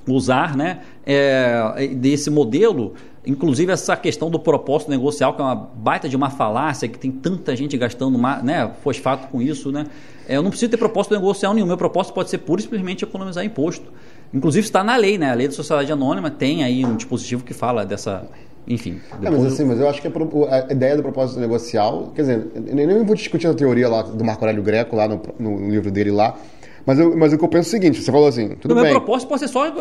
[0.07, 2.93] usar né, é, desse modelo,
[3.25, 7.11] inclusive essa questão do propósito negocial, que é uma baita de uma falácia, que tem
[7.11, 9.71] tanta gente gastando né, fosfato com isso.
[9.71, 9.85] Né?
[10.27, 13.03] É, eu não preciso ter propósito negocial nenhum, meu propósito pode ser pura e simplesmente
[13.03, 13.91] economizar imposto.
[14.33, 15.29] Inclusive está na lei, né?
[15.29, 18.27] A lei da sociedade anônima tem aí um dispositivo que fala dessa,
[18.67, 18.99] enfim.
[19.21, 22.75] É, mas assim, mas eu acho que a, ideia do propósito negocial, quer dizer, eu
[22.75, 26.09] nem vou discutir a teoria lá do Marco Aurélio Greco, lá no, no livro dele
[26.09, 26.35] lá,
[26.85, 28.75] mas, eu, mas o que eu penso é o seguinte: você falou assim, tudo o
[28.75, 28.85] bem.
[28.85, 29.65] meu propósito pode ser só.
[29.65, 29.71] É,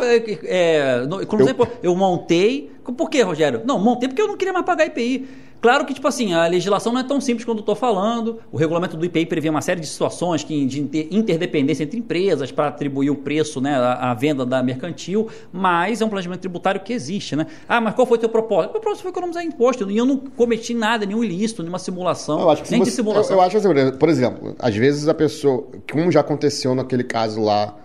[0.44, 1.46] é, como eu...
[1.46, 2.70] exemplo, eu montei.
[2.96, 3.62] Por quê, Rogério?
[3.64, 5.28] Não, montei porque eu não queria mais pagar IPI.
[5.62, 8.40] Claro que, tipo assim, a legislação não é tão simples quanto eu estou falando.
[8.50, 12.66] O regulamento do IPI prevê uma série de situações que, de interdependência entre empresas para
[12.66, 16.92] atribuir o preço, né, a, a, venda da mercantil, mas é um planejamento tributário que
[16.92, 17.46] existe, né?
[17.68, 18.70] Ah, mas qual foi o teu propósito?
[18.70, 19.88] O meu propósito foi economizar imposto.
[19.88, 22.96] E eu não cometi nada, nenhum ilícito, nenhuma simulação, eu acho que nem você, de
[22.96, 23.36] simulação.
[23.36, 27.40] Eu, eu acho assim, por exemplo, às vezes a pessoa, como já aconteceu naquele caso
[27.40, 27.76] lá...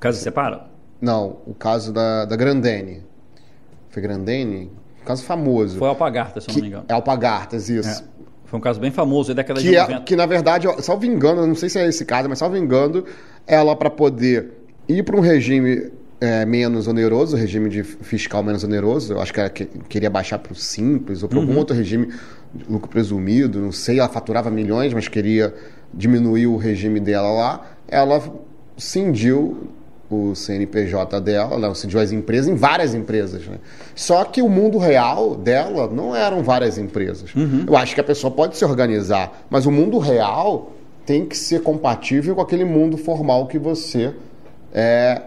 [0.00, 0.64] Caso separa?
[0.98, 3.02] Não, o caso da, da Grandene.
[3.90, 4.70] Foi Grandene?
[5.02, 5.78] Um caso famoso.
[5.78, 6.84] Foi Alpagartas, se que, não me engano.
[6.88, 8.02] É Alpagartas, isso.
[8.02, 8.04] É.
[8.44, 9.92] Foi um caso bem famoso, é década que de 90.
[9.92, 13.04] É, que, na verdade, salvo engano, não sei se é esse caso, mas salvo engano,
[13.46, 14.50] ela, para poder
[14.86, 19.40] ir para um regime é, menos oneroso, regime de fiscal menos oneroso, eu acho que
[19.40, 21.46] ela queria baixar para o simples ou para uhum.
[21.46, 22.12] algum outro regime
[22.68, 25.54] lucro presumido, não sei, ela faturava milhões, mas queria
[25.92, 28.22] diminuir o regime dela lá, ela
[28.76, 29.68] cindiu
[30.14, 33.46] o CNPJ dela, ela decidiu as empresas em várias empresas.
[33.46, 33.58] Né?
[33.94, 37.34] Só que o mundo real dela não eram várias empresas.
[37.34, 37.64] Uhum.
[37.66, 40.72] Eu acho que a pessoa pode se organizar, mas o mundo real
[41.04, 44.16] tem que ser compatível com aquele mundo formal que você está
[44.72, 45.22] é,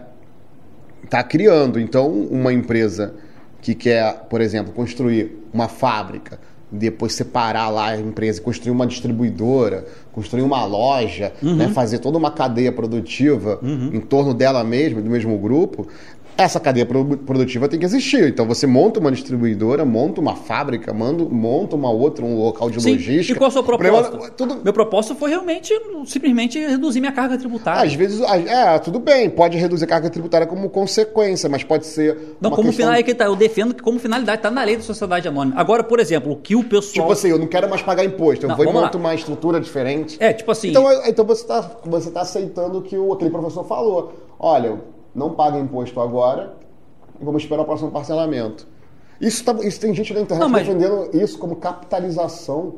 [1.08, 1.78] tá criando.
[1.78, 3.14] Então, uma empresa
[3.60, 6.38] que quer, por exemplo, construir uma fábrica
[6.70, 11.54] depois separar lá a empresa, construir uma distribuidora, construir uma loja, uhum.
[11.54, 13.90] né, fazer toda uma cadeia produtiva uhum.
[13.92, 15.86] em torno dela mesma, do mesmo grupo,
[16.36, 18.28] essa cadeia produtiva tem que existir.
[18.28, 22.92] Então você monta uma distribuidora, monta uma fábrica, monta uma outra, um local de Sim.
[22.92, 23.36] logística.
[23.36, 24.30] E qual a sua proposta?
[24.36, 24.60] Tudo...
[24.62, 25.72] Meu propósito foi realmente
[26.04, 27.82] simplesmente reduzir minha carga tributária.
[27.82, 32.36] Às vezes, é, tudo bem, pode reduzir a carga tributária como consequência, mas pode ser.
[32.40, 32.86] Não, como questão...
[32.86, 35.58] final, é que tá, eu defendo que como finalidade está na lei da sociedade anônima.
[35.58, 37.06] Agora, por exemplo, o que o pessoal.
[37.06, 39.60] Tipo assim, eu não quero mais pagar imposto, eu não, vou e monto uma estrutura
[39.60, 40.16] diferente.
[40.20, 40.70] É, tipo assim.
[40.70, 44.12] Então, então você está você tá aceitando o que o, aquele professor falou.
[44.38, 44.78] Olha,
[45.16, 46.54] não paga imposto agora
[47.18, 48.68] e vamos esperar o próximo parcelamento.
[49.18, 50.66] Isso, tá, isso tem gente na internet não, mas...
[50.66, 52.74] defendendo isso como capitalização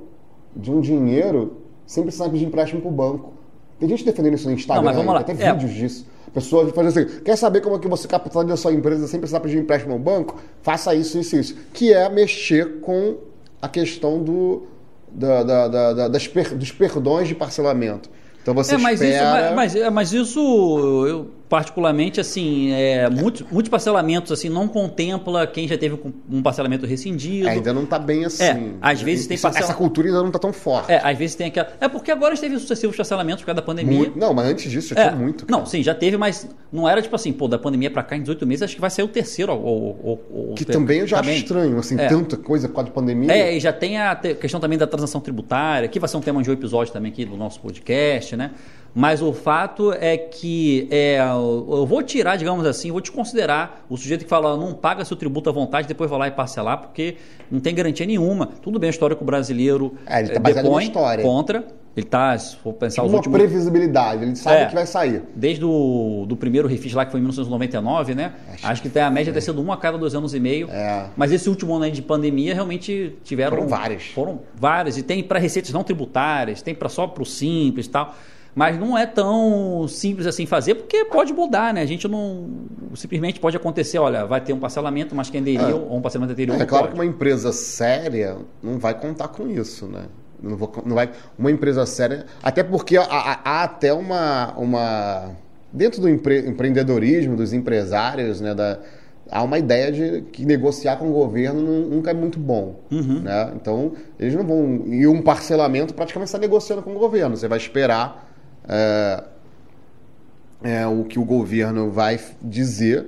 [0.54, 3.32] de um dinheiro sem precisar pedir empréstimo para o banco.
[3.80, 5.22] Tem gente defendendo isso no Instagram, não, mas vamos lá.
[5.24, 5.52] tem até é.
[5.52, 6.06] vídeos disso.
[6.32, 9.40] Pessoas fazem assim, quer saber como é que você capitaliza a sua empresa sem precisar
[9.40, 10.36] pedir empréstimo ao banco?
[10.62, 11.56] Faça isso, isso, isso.
[11.72, 13.16] Que é mexer com
[13.60, 14.66] a questão do,
[15.10, 18.10] da, da, da, das per, dos perdões de parcelamento.
[18.42, 19.46] Então você é, mas espera...
[19.46, 25.46] Isso, mas, mas, mas isso eu particularmente, assim, é, muitos, muitos parcelamentos assim não contempla
[25.46, 25.98] quem já teve
[26.30, 27.48] um parcelamento rescindido.
[27.48, 28.44] É, ainda não está bem assim.
[28.44, 29.64] É, às vezes tem parcel...
[29.64, 30.92] Essa cultura ainda não está tão forte.
[30.92, 31.68] É, às vezes tem aquela...
[31.80, 33.96] É porque agora teve sucessivos parcelamentos por causa da pandemia.
[33.96, 34.18] Muito...
[34.18, 35.46] Não, mas antes disso já é, tinha muito.
[35.46, 35.58] Cara.
[35.58, 38.20] Não, sim, já teve, mas não era tipo assim, pô, da pandemia para cá em
[38.20, 39.52] 18 meses, acho que vai sair o terceiro.
[39.52, 41.32] Ou, ou, que também eu já também.
[41.32, 42.08] acho estranho, assim, é.
[42.08, 43.32] tanta coisa por causa da pandemia.
[43.32, 46.42] É, e já tem a questão também da transação tributária, que vai ser um tema
[46.42, 48.50] de um episódio também aqui do nosso podcast, né?
[48.98, 53.96] Mas o fato é que é, eu vou tirar, digamos assim, vou te considerar o
[53.96, 57.14] sujeito que fala não paga seu tributo à vontade, depois vai lá e parcelar, porque
[57.48, 58.46] não tem garantia nenhuma.
[58.60, 61.22] Tudo bem, o histórico brasileiro é, ele tá depõe história.
[61.22, 61.64] contra.
[61.96, 63.38] Ele está, se for pensar tipo os uma últimos...
[63.38, 65.22] previsibilidade, ele sabe é, que vai sair.
[65.34, 68.32] Desde o do primeiro refis lá, que foi em 1999, né?
[68.52, 69.34] Acho, Acho que tem a média é.
[69.34, 70.68] ter sido um a cada dois anos e meio.
[70.70, 71.06] É.
[71.16, 73.58] Mas esse último ano aí de pandemia, realmente tiveram...
[73.58, 74.06] Foram vários.
[74.08, 74.98] Foram vários.
[74.98, 78.14] E tem para receitas não tributárias, tem para só para o simples e tal.
[78.58, 81.80] Mas não é tão simples assim fazer, porque pode mudar, né?
[81.80, 82.48] A gente não.
[82.96, 85.74] Simplesmente pode acontecer, olha, vai ter um parcelamento, mas quem aderiu, é.
[85.74, 86.58] ou um parcelamento anterior.
[86.58, 86.94] É, é claro pode.
[86.96, 90.06] que uma empresa séria não vai contar com isso, né?
[90.42, 91.08] Não, vou, não vai.
[91.38, 92.26] Uma empresa séria.
[92.42, 93.04] Até porque há,
[93.44, 94.52] há até uma.
[94.58, 95.30] uma
[95.72, 98.56] dentro do empre, empreendedorismo, dos empresários, né?
[98.56, 98.80] Da,
[99.30, 102.80] há uma ideia de que negociar com o governo nunca é muito bom.
[102.90, 103.20] Uhum.
[103.20, 103.52] Né?
[103.54, 104.82] Então, eles não vão.
[104.88, 107.36] E um parcelamento praticamente está negociando com o governo.
[107.36, 108.27] Você vai esperar
[108.68, 109.24] é,
[110.62, 113.06] é, o que o governo vai dizer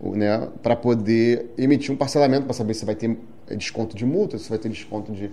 [0.00, 3.16] né, para poder emitir um parcelamento, para saber se vai ter
[3.56, 5.30] desconto de multa, se vai ter desconto de,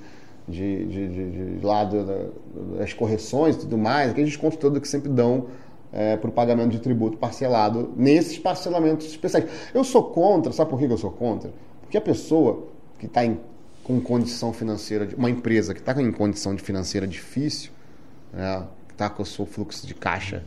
[0.48, 2.32] de, de, de, de lado
[2.78, 5.48] das correções e tudo mais, aquele desconto todo que sempre dão
[5.92, 9.46] é, para o pagamento de tributo parcelado nesses parcelamentos especiais.
[9.74, 11.52] Eu sou contra, sabe por que eu sou contra?
[11.82, 12.68] Porque a pessoa
[13.00, 13.22] que está
[13.84, 17.72] com condição financeira, uma empresa que está em condição de financeira difícil,
[18.32, 20.44] né, está com o seu fluxo de caixa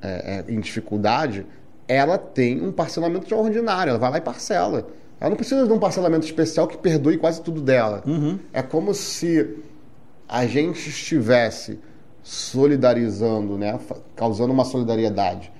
[0.00, 1.44] é, é, em dificuldade,
[1.88, 4.88] ela tem um parcelamento de ordinário, ela vai lá e parcela.
[5.20, 8.02] Ela não precisa de um parcelamento especial que perdoe quase tudo dela.
[8.06, 8.38] Uhum.
[8.52, 9.58] É como se
[10.28, 11.78] a gente estivesse
[12.22, 13.78] solidarizando, né,
[14.14, 15.52] causando uma solidariedade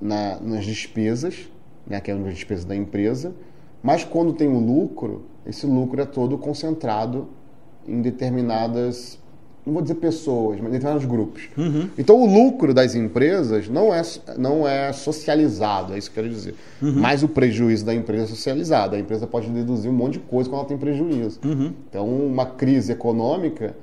[0.00, 1.48] na, nas despesas,
[1.86, 3.34] né, que é uma despesa da empresa,
[3.82, 7.28] mas quando tem o lucro, esse lucro é todo concentrado
[7.86, 9.18] em determinadas
[9.66, 11.48] não vou dizer pessoas, mas determinados grupos.
[11.56, 11.88] Uhum.
[11.98, 14.00] Então o lucro das empresas não é,
[14.38, 16.54] não é socializado, é isso que eu quero dizer.
[16.80, 16.92] Uhum.
[16.94, 18.94] Mas o prejuízo da empresa é socializado.
[18.94, 21.40] A empresa pode deduzir um monte de coisa quando ela tem prejuízo.
[21.44, 21.72] Uhum.
[21.88, 23.74] Então uma crise econômica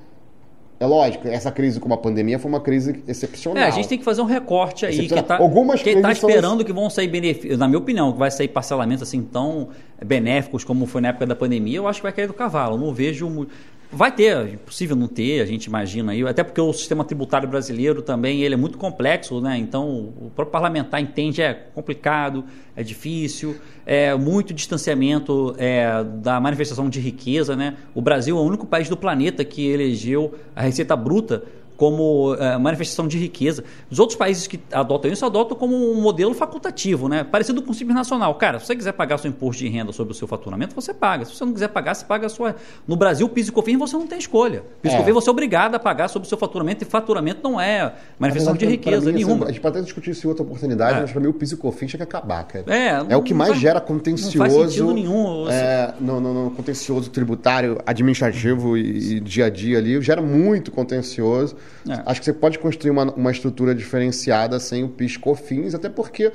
[0.83, 3.63] é lógico, essa crise com a pandemia foi uma crise excepcional.
[3.63, 4.95] É, a gente tem que fazer um recorte aí.
[4.95, 6.65] Quem está tá esperando são...
[6.65, 9.69] que vão sair benefícios, na minha opinião, que vai sair parcelamentos assim tão
[10.03, 12.75] benéficos como foi na época da pandemia, eu acho que vai cair do cavalo.
[12.75, 13.47] Eu não vejo.
[13.95, 17.47] Vai ter, é impossível não ter, a gente imagina aí, até porque o sistema tributário
[17.47, 19.55] brasileiro também ele é muito complexo, né?
[19.55, 19.87] Então
[20.19, 22.43] o próprio parlamentar entende é complicado,
[22.75, 27.77] é difícil, é muito distanciamento é, da manifestação de riqueza, né?
[27.93, 31.43] O Brasil é o único país do planeta que elegeu a receita bruta
[31.77, 33.63] como é, manifestação de riqueza.
[33.89, 37.23] Os outros países que adotam isso adotam como um modelo facultativo, né?
[37.23, 38.35] parecido com o Simples Nacional.
[38.35, 41.25] Cara, se você quiser pagar seu imposto de renda sobre o seu faturamento, você paga.
[41.25, 42.55] Se você não quiser pagar, você paga a sua.
[42.87, 44.63] No Brasil, PIS e COFINS você não tem escolha.
[44.81, 44.97] PIS e é.
[44.97, 48.55] COFINS você é obrigado a pagar sobre o seu faturamento e faturamento não é manifestação
[48.55, 49.45] de riqueza mim, nenhuma.
[49.45, 51.01] a gente pode até discutir isso em outra oportunidade, é.
[51.01, 52.65] mas para mim o PIS e COFINS tinha que acabar, cara.
[52.67, 54.37] É, é o que mais faz, gera contencioso.
[54.37, 55.49] Não faz sentido nenhum.
[55.49, 61.55] É, no, no, contencioso tributário, administrativo e, e dia a dia ali, gera muito contencioso.
[61.87, 62.01] É.
[62.05, 66.31] Acho que você pode construir uma, uma estrutura diferenciada sem o PIS COFINS, até porque,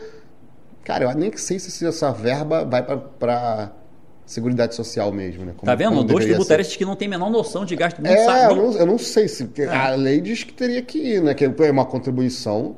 [0.84, 3.72] cara, eu nem sei se essa verba vai para
[4.26, 5.54] Seguridade Social mesmo, né?
[5.56, 6.04] Como, tá vendo?
[6.04, 8.02] Dois tributários que não tem a menor noção de gasto.
[8.02, 8.64] Não é, sabe, não...
[8.64, 9.48] Eu, não, eu, não, sei se...
[9.56, 9.66] É.
[9.66, 11.32] A lei diz que teria que ir, né?
[11.32, 12.76] Que é uma contribuição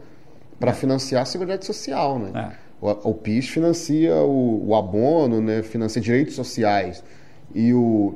[0.60, 2.52] para financiar a Seguridade Social, né?
[2.52, 2.56] É.
[2.80, 5.62] o, o PIS financia o, o abono, né?
[5.64, 7.02] financia direitos sociais.
[7.52, 8.14] E o,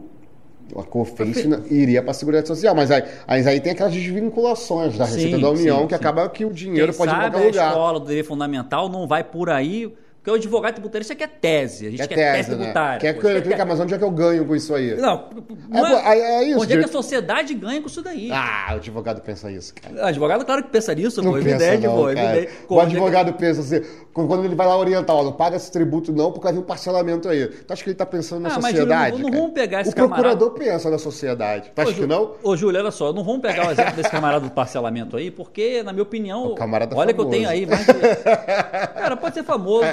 [0.76, 5.04] a COFINS iria para a Seguridade Social, mas aí, aí, aí tem aquelas desvinculações da
[5.04, 6.00] Receita sim, da União, sim, que sim.
[6.00, 7.66] acaba que o dinheiro Quem pode sabe ir para qualquer lugar.
[7.66, 9.94] a escola do dever fundamental não vai por aí
[10.24, 11.86] porque o advogado tributarista quer tese.
[11.86, 12.56] A gente é quer tese, tese né?
[12.56, 12.98] tributária.
[12.98, 14.96] Quer que eu explique, mas onde é que eu ganho com isso aí?
[14.96, 15.28] Não,
[15.70, 16.60] é, é, é isso.
[16.62, 18.30] Onde é que a sociedade ganha com isso daí?
[18.32, 20.02] Ah, o advogado pensa isso, cara.
[20.02, 21.38] O advogado, claro que pensa nisso, não pô.
[21.40, 22.04] Pensa evidente, não, pô.
[22.04, 22.36] Cara.
[22.38, 22.52] Evidente.
[22.70, 26.32] O advogado pensa assim, quando ele vai lá orientar, ó, não paga esse tributo não,
[26.32, 27.46] porque vai vir um parcelamento aí.
[27.46, 28.88] Tu acha que ele tá pensando na ah, sociedade?
[28.88, 30.72] Mas, Júlio, não, não vamos pegar esse O procurador camarada...
[30.72, 31.70] pensa na sociedade.
[31.74, 32.32] Tu acha ô, que não?
[32.42, 35.82] Ô, Júlio, olha só, não vamos pegar o exemplo desse camarada do parcelamento aí, porque,
[35.82, 37.28] na minha opinião, o camarada olha famoso.
[37.28, 37.92] que eu tenho aí mais de...
[39.04, 39.84] Cara, pode ser famoso.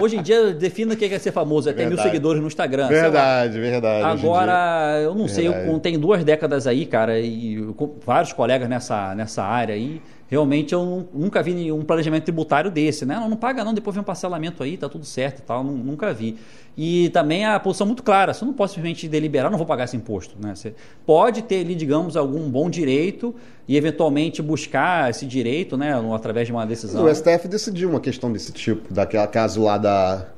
[0.00, 1.68] Hoje em dia, defina o que é ser famoso.
[1.68, 2.88] É ter mil seguidores no Instagram.
[2.88, 4.04] Verdade, verdade.
[4.04, 7.58] Agora, eu não sei, eu tenho duas décadas aí, cara, e
[8.04, 10.00] vários colegas nessa, nessa área aí.
[10.28, 13.16] Realmente eu nunca vi um planejamento tributário desse, né?
[13.16, 16.12] Não, não paga não, depois vem um parcelamento aí, tá tudo certo e tal, nunca
[16.12, 16.36] vi.
[16.76, 19.96] E também a posição muito clara, você não pode simplesmente deliberar, não vou pagar esse
[19.96, 20.54] imposto, né?
[20.54, 20.74] Você
[21.06, 23.34] pode ter ali, digamos, algum bom direito
[23.66, 27.04] e eventualmente buscar esse direito, né, através de uma decisão.
[27.04, 30.28] O STF decidiu uma questão desse tipo, daquela caso lá da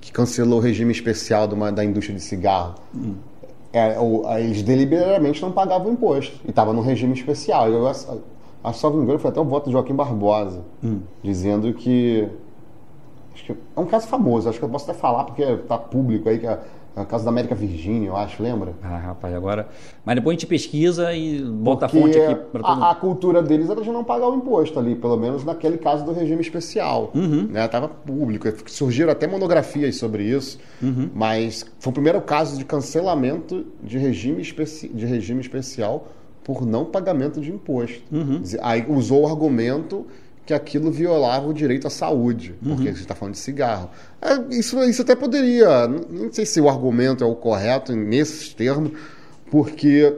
[0.00, 2.74] que cancelou o regime especial uma, da indústria de cigarro.
[2.94, 3.14] Hum.
[3.72, 3.96] É,
[4.40, 7.70] eles deliberadamente não pagavam imposto e estava no regime especial.
[7.70, 7.86] Eu,
[8.64, 11.00] Acho, salvo engano, foi até o voto de Joaquim Barbosa, hum.
[11.22, 12.28] dizendo que,
[13.34, 13.52] que.
[13.76, 16.46] É um caso famoso, acho que eu posso até falar porque está público aí, que
[16.46, 16.60] é,
[16.94, 18.74] é o caso da América Virgínia, eu acho, lembra?
[18.80, 19.66] Ah, rapaz, agora.
[20.04, 22.94] Mas depois a gente pesquisa e bota porque a fonte aqui para todo a, a
[22.94, 26.42] cultura deles era de não pagar o imposto ali, pelo menos naquele caso do regime
[26.42, 27.10] especial.
[27.14, 27.48] Uhum.
[27.50, 27.66] Né?
[27.66, 28.46] Tava público.
[28.66, 31.10] Surgiram até monografias sobre isso, uhum.
[31.12, 36.06] mas foi o primeiro caso de cancelamento de regime, especi de regime especial
[36.44, 38.02] por não pagamento de imposto.
[38.10, 38.42] Uhum.
[38.60, 40.06] Aí usou o argumento
[40.44, 42.94] que aquilo violava o direito à saúde, porque uhum.
[42.94, 43.90] você está falando de cigarro.
[44.20, 48.92] É, isso, isso até poderia, não sei se o argumento é o correto nesses termos,
[49.50, 50.12] porque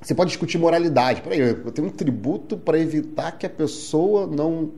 [0.00, 1.20] você pode discutir moralidade.
[1.20, 4.70] Peraí, eu tenho um tributo para evitar que a pessoa não,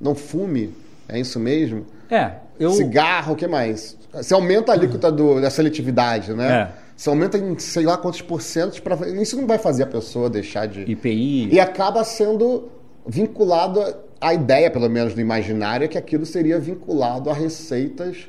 [0.00, 0.74] não fume,
[1.06, 1.84] é isso mesmo?
[2.10, 2.70] É, eu...
[2.70, 3.96] Cigarro, o que mais?
[4.12, 6.72] Você aumenta a alíquota do, da seletividade, né?
[6.84, 6.87] É.
[6.98, 10.66] Você aumenta em sei lá quantos porcentos para isso não vai fazer a pessoa deixar
[10.66, 12.70] de IPI e acaba sendo
[13.06, 13.80] vinculado
[14.20, 18.28] à ideia, pelo menos no imaginário, que aquilo seria vinculado a receitas,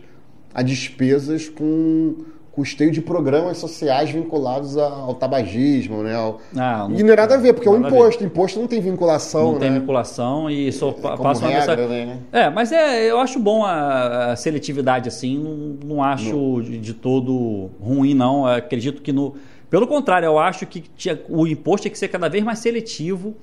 [0.54, 2.18] a despesas com
[2.52, 6.16] custeio de programas sociais vinculados ao tabagismo, né?
[6.16, 6.40] Ao...
[6.56, 8.24] Ah, não, e não é nada a ver, porque é um imposto.
[8.24, 9.60] Imposto não tem vinculação, Não né?
[9.60, 12.20] tem vinculação e só é, passa uma regra, né?
[12.32, 16.94] É, mas é, eu acho bom a, a seletividade assim, não, não acho de, de,
[16.94, 18.48] todo ruim, não.
[18.48, 19.36] Eu acredito que no.
[19.70, 23.36] Pelo contrário, eu acho que tinha, o imposto tem que ser cada vez mais seletivo.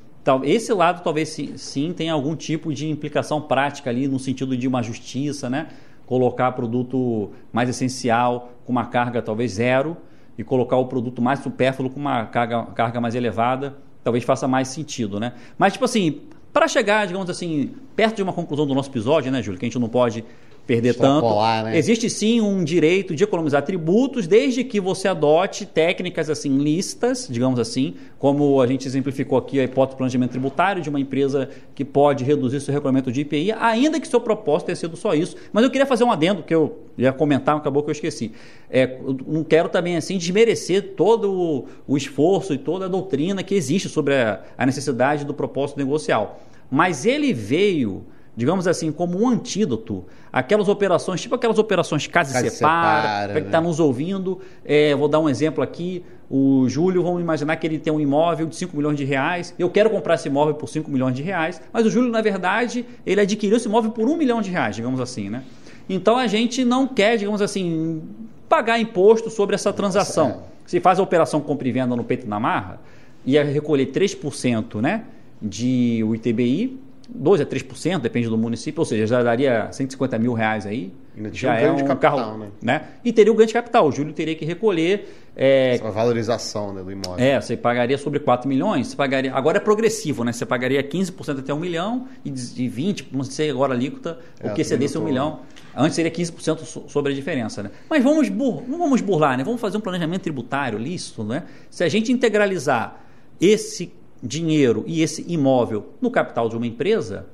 [0.43, 4.67] Esse lado talvez sim, sim tenha algum tipo de implicação prática ali, no sentido de
[4.67, 5.69] uma justiça, né?
[6.07, 9.97] Colocar produto mais essencial com uma carga talvez zero
[10.39, 14.69] e colocar o produto mais supérfluo com uma carga, carga mais elevada, talvez faça mais
[14.69, 15.33] sentido, né?
[15.59, 16.21] Mas, tipo assim,
[16.53, 19.69] para chegar, digamos assim, perto de uma conclusão do nosso episódio, né, Júlio, que a
[19.69, 20.25] gente não pode
[20.67, 21.27] perder tanto.
[21.65, 21.79] Né?
[21.79, 27.61] Existe sim um direito de economizar tributos, desde que você adote técnicas assim listas, digamos
[27.61, 31.85] assim, como a gente exemplificou aqui a hipótese de planejamento tributário de uma empresa que
[31.85, 35.37] pode reduzir seu regulamento de IPI, ainda que seu propósito tenha sido só isso.
[35.53, 38.33] Mas eu queria fazer um adendo que eu ia comentar, acabou que eu esqueci.
[38.69, 43.43] É, eu não quero também assim desmerecer todo o, o esforço e toda a doutrina
[43.45, 46.41] que existe sobre a, a necessidade do propósito negocial.
[46.69, 48.05] Mas ele veio
[48.37, 53.41] digamos assim, como um antídoto, aquelas operações, tipo aquelas operações casa, casa separa, separa para
[53.41, 53.67] que está né?
[53.67, 54.39] nos ouvindo.
[54.65, 56.05] É, vou dar um exemplo aqui.
[56.29, 59.55] O Júlio, vamos imaginar que ele tem um imóvel de 5 milhões de reais.
[59.59, 62.85] Eu quero comprar esse imóvel por 5 milhões de reais, mas o Júlio, na verdade,
[63.07, 65.43] ele adquiriu esse imóvel por 1 milhão de reais, digamos assim, né?
[65.89, 68.03] Então a gente não quer, digamos assim,
[68.49, 70.29] pagar imposto sobre essa transação.
[70.31, 70.57] É.
[70.67, 72.81] Se faz a operação compra e venda no peito na marra,
[73.25, 75.05] ia recolher 3% né,
[75.41, 76.79] de o ITBI,
[77.09, 80.93] 2 a 3%, depende do município, ou seja, já daria 150 mil reais aí.
[81.33, 82.49] já um é um capital, carro, né?
[82.61, 82.83] né?
[83.05, 83.87] E teria o ganho de capital.
[83.87, 85.09] O Júlio teria que recolher.
[85.37, 87.25] É, Essa valorização né, do imóvel.
[87.25, 89.33] É, você pagaria sobre 4 milhões, você pagaria.
[89.35, 90.33] Agora é progressivo, né?
[90.33, 94.55] Você pagaria 15% até 1 milhão e 20%, não sei agora a alíquota, é, o
[94.55, 95.41] que excedesse 1 milhão.
[95.77, 97.71] Antes seria 15% sobre a diferença, né?
[97.89, 98.65] Mas vamos, bur...
[98.67, 99.45] não vamos burlar, né?
[99.45, 101.45] Vamos fazer um planejamento tributário lícito, né?
[101.71, 103.01] Se a gente integralizar
[103.39, 103.93] esse
[104.23, 107.27] dinheiro e esse imóvel no capital de uma empresa,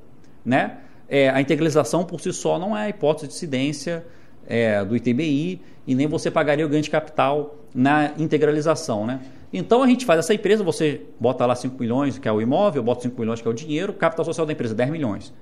[0.44, 0.78] né?
[1.08, 4.04] É, a integralização por si só não é a hipótese de incidência
[4.46, 9.20] é, do ITBI e nem você pagaria o ganho de capital na integralização, né?
[9.52, 12.82] Então a gente faz essa empresa, você bota lá 5 milhões, que é o imóvel,
[12.82, 15.32] bota 5 milhões, que é o dinheiro, capital social da empresa 10 milhões.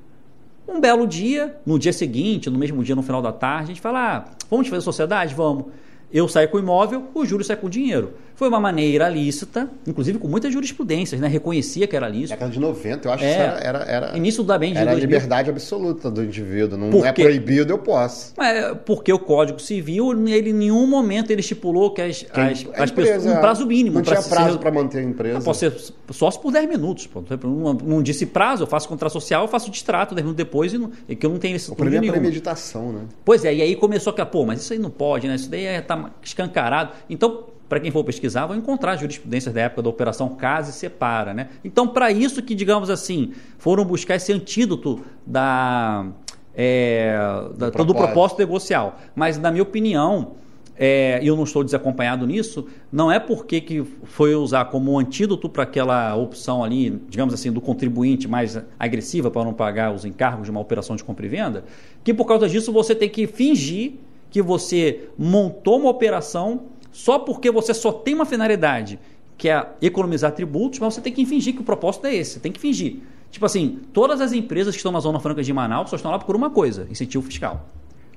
[0.67, 3.81] Um belo dia, no dia seguinte, no mesmo dia, no final da tarde, a gente
[3.81, 5.35] fala: ah, vamos fazer sociedade?
[5.35, 5.67] Vamos.
[6.13, 8.15] Eu saio com o imóvel, o Júlio sai com o dinheiro.
[8.41, 11.29] Foi uma maneira lícita, inclusive com muitas jurisprudências, né?
[11.29, 12.31] Reconhecia que era lícito.
[12.31, 14.17] Década de 90, eu acho é, que era, era, era.
[14.17, 15.05] Início da bem de Era 2000.
[15.05, 16.79] a liberdade absoluta do indivíduo.
[16.79, 18.33] Não porque, é proibido, eu posso.
[18.41, 22.67] É, porque o Código Civil, ele em nenhum momento ele estipulou que as, Quem, as,
[22.77, 23.27] as pessoas.
[23.27, 23.97] Um prazo mínimo.
[23.97, 25.43] Não tinha prazo para manter a empresa.
[25.43, 25.75] Pode ser
[26.11, 27.11] sócio por 10 minutos.
[27.45, 30.79] Não, não disse prazo, eu faço contrato social, eu faço distrato 10 minutos depois e,
[30.79, 31.71] não, e que eu não tenho esse.
[31.71, 33.03] O problema é a premeditação, né?
[33.23, 35.35] Pois é, e aí começou que, pô, mas isso aí não pode, né?
[35.35, 36.93] Isso daí é, tá escancarado.
[37.11, 41.33] Então, para quem for pesquisar, vai encontrar jurisprudências da época da Operação Casa e Separa.
[41.33, 41.51] Né?
[41.65, 46.09] Então, para isso que, digamos assim, foram buscar esse antídoto da,
[46.53, 47.17] é,
[47.57, 48.99] da, do, propósito negocial.
[49.15, 50.33] Mas, na minha opinião,
[50.77, 55.63] é, eu não estou desacompanhado nisso, não é porque que foi usar como antídoto para
[55.63, 60.51] aquela opção ali, digamos assim, do contribuinte mais agressiva para não pagar os encargos de
[60.51, 61.65] uma operação de compra e venda,
[62.03, 63.93] que por causa disso você tem que fingir
[64.29, 68.99] que você montou uma operação só porque você só tem uma finalidade,
[69.37, 72.41] que é economizar tributos, mas você tem que fingir que o propósito é esse, você
[72.41, 72.99] tem que fingir.
[73.31, 76.19] Tipo assim, todas as empresas que estão na Zona Franca de Manaus só estão lá
[76.19, 77.67] por uma coisa, incentivo fiscal.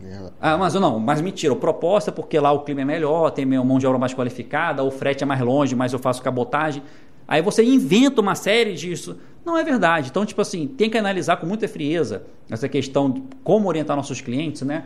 [0.03, 0.31] É.
[0.41, 3.45] Ah, mas não, mas mentira, o propósito é porque lá o clima é melhor, tem
[3.45, 6.83] mão de obra mais qualificada, o frete é mais longe, mas eu faço cabotagem.
[7.27, 9.17] Aí você inventa uma série disso.
[9.45, 10.09] Não é verdade.
[10.09, 14.19] Então, tipo assim, tem que analisar com muita frieza essa questão de como orientar nossos
[14.19, 14.85] clientes, né?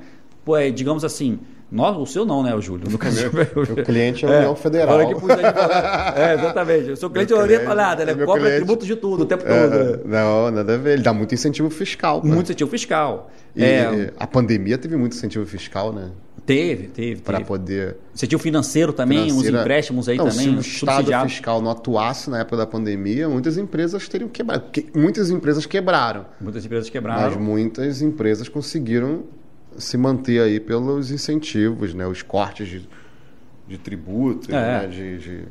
[0.55, 1.39] É, digamos assim,
[1.69, 2.89] nós, o seu não, né, o Júlio?
[2.89, 5.01] No caso, o cliente é a União é, Federal.
[6.15, 6.91] é, exatamente.
[6.91, 8.13] O seu cliente não orienta nada, né?
[8.13, 10.07] Cobra cliente, tributo de tudo, o tempo é, todo.
[10.07, 10.21] Né?
[10.21, 10.93] Não, nada a ver.
[10.93, 12.21] Ele dá muito incentivo fiscal.
[12.23, 13.29] Muito incentivo fiscal.
[13.53, 16.11] E é, a pandemia teve muito incentivo fiscal, né?
[16.45, 17.21] Teve, teve.
[17.21, 17.97] Para poder.
[18.15, 19.57] Incentivo financeiro também, financeira...
[19.57, 20.45] uns empréstimos aí não, também.
[20.45, 24.63] Se o Estado fiscal não atuasse na época da pandemia, muitas empresas teriam quebrado.
[24.95, 26.25] Muitas empresas quebraram.
[26.39, 27.23] Muitas empresas quebraram.
[27.23, 29.23] Mas muitas empresas conseguiram
[29.77, 32.05] se manter aí pelos incentivos, né?
[32.05, 32.89] os cortes de,
[33.67, 34.51] de tributos, é.
[34.53, 34.87] né?
[34.87, 35.43] de, de...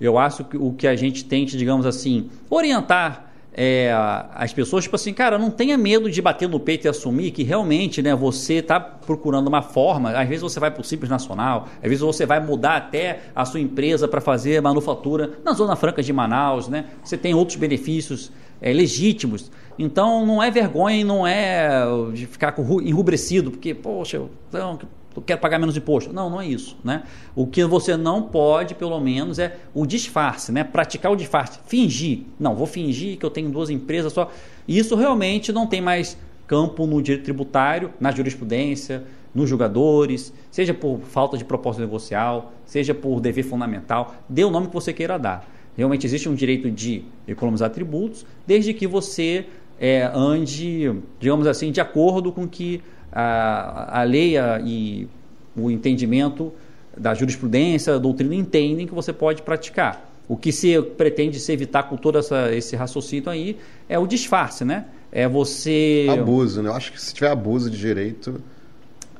[0.00, 3.92] Eu acho que o que a gente tente, digamos assim, orientar é,
[4.32, 7.42] as pessoas, tipo assim, cara, não tenha medo de bater no peito e assumir que
[7.42, 10.12] realmente né, você está procurando uma forma.
[10.12, 13.44] Às vezes você vai para o Simples Nacional, às vezes você vai mudar até a
[13.44, 16.86] sua empresa para fazer manufatura na Zona Franca de Manaus, né?
[17.02, 19.50] Você tem outros benefícios é, legítimos.
[19.82, 21.70] Então não é vergonha e não é
[22.12, 24.20] de ficar enrubrecido, porque, poxa,
[24.52, 24.78] não,
[25.16, 26.12] eu quero pagar menos imposto.
[26.12, 26.76] Não, não é isso.
[26.84, 27.02] Né?
[27.34, 30.64] O que você não pode, pelo menos, é o disfarce, né?
[30.64, 32.24] praticar o disfarce, fingir.
[32.38, 34.30] Não, vou fingir que eu tenho duas empresas só.
[34.68, 36.14] Isso realmente não tem mais
[36.46, 39.04] campo no direito tributário, na jurisprudência,
[39.34, 44.66] nos jogadores, seja por falta de propósito negocial, seja por dever fundamental, dê o nome
[44.66, 45.48] que você queira dar.
[45.76, 49.46] Realmente existe um direito de economizar tributos, desde que você
[49.80, 55.08] é, ande, digamos assim, de acordo com que a, a lei e
[55.56, 56.52] o entendimento
[56.96, 60.08] da jurisprudência, da doutrina entendem que você pode praticar.
[60.28, 63.56] O que se pretende se evitar com todo essa, esse raciocínio aí
[63.88, 64.84] é o disfarce, né?
[65.10, 66.06] É você.
[66.10, 66.68] Abuso, né?
[66.68, 68.40] Eu acho que se tiver abuso de direito.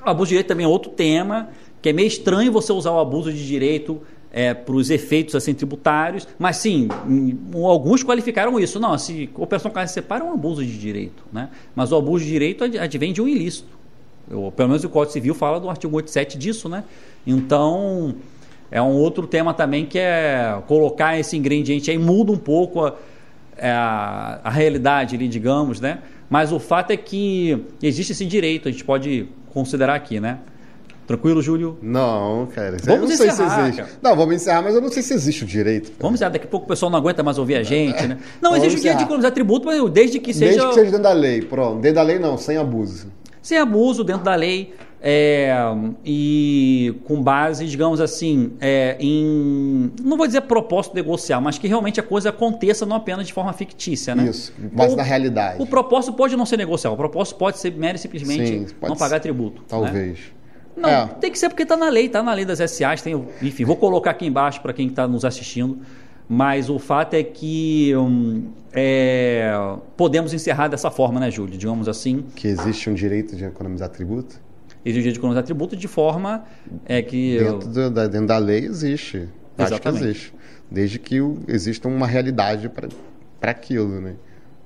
[0.03, 1.49] abuso de direito também é outro tema,
[1.83, 4.01] que é meio estranho você usar o abuso de direito
[4.33, 6.89] é, para os efeitos assim tributários, mas sim,
[7.65, 8.79] alguns qualificaram isso.
[8.79, 11.49] Não, se operação casa separa é um abuso de direito, né?
[11.75, 13.81] mas o abuso de direito advém de um ilícito.
[14.31, 16.85] Eu, pelo menos o Código Civil fala do artigo 87 disso, né?
[17.27, 18.15] Então,
[18.71, 22.95] é um outro tema também que é colocar esse ingrediente aí, muda um pouco a,
[23.57, 25.99] é, a, a realidade ali, digamos, né?
[26.29, 30.39] Mas o fato é que existe esse direito, a gente pode considerar aqui, né?
[31.11, 31.77] Tranquilo, Júlio?
[31.83, 32.77] Não, cara.
[32.85, 35.91] Vamos não encerrar, se Não, vamos encerrar, mas eu não sei se existe o direito.
[35.91, 35.97] Cara.
[36.03, 36.31] Vamos encerrar.
[36.31, 38.17] Daqui a pouco o pessoal não aguenta mais ouvir a gente, né?
[38.41, 40.53] Não, existe o direito de economizar tributo, mas desde que seja...
[40.53, 41.81] Desde que seja dentro da lei, pronto.
[41.81, 43.09] Dentro da lei não, sem abuso.
[43.43, 44.73] Sem abuso, dentro da lei.
[45.03, 45.53] É,
[46.05, 49.91] e com base, digamos assim, é, em.
[50.03, 53.51] Não vou dizer propósito negocial, mas que realmente a coisa aconteça não apenas de forma
[53.55, 54.29] fictícia, né?
[54.29, 55.61] Isso, mas na realidade.
[55.61, 58.95] O propósito pode não ser negocial, o propósito pode ser mero e simplesmente Sim, não
[58.95, 59.63] pagar tributo.
[59.63, 59.67] Né?
[59.69, 60.19] Talvez.
[60.19, 60.40] Né?
[60.81, 61.07] Não, é.
[61.21, 63.03] tem que ser porque está na lei, está na lei das SAs.
[63.03, 65.79] Tem, enfim, vou colocar aqui embaixo para quem está nos assistindo.
[66.29, 69.53] Mas o fato é que hum, é,
[69.97, 71.59] podemos encerrar dessa forma, né, Júlio?
[71.59, 72.25] Digamos assim.
[72.37, 74.37] Que existe um direito de economizar tributo?
[74.85, 76.45] Existe um direito de economizar tributo de forma
[76.87, 77.39] é, que.
[77.39, 79.29] Dentro, do, da, dentro da lei existe.
[79.59, 80.35] Acho que existe.
[80.71, 81.17] Desde que
[81.49, 84.15] exista uma realidade para aquilo, né?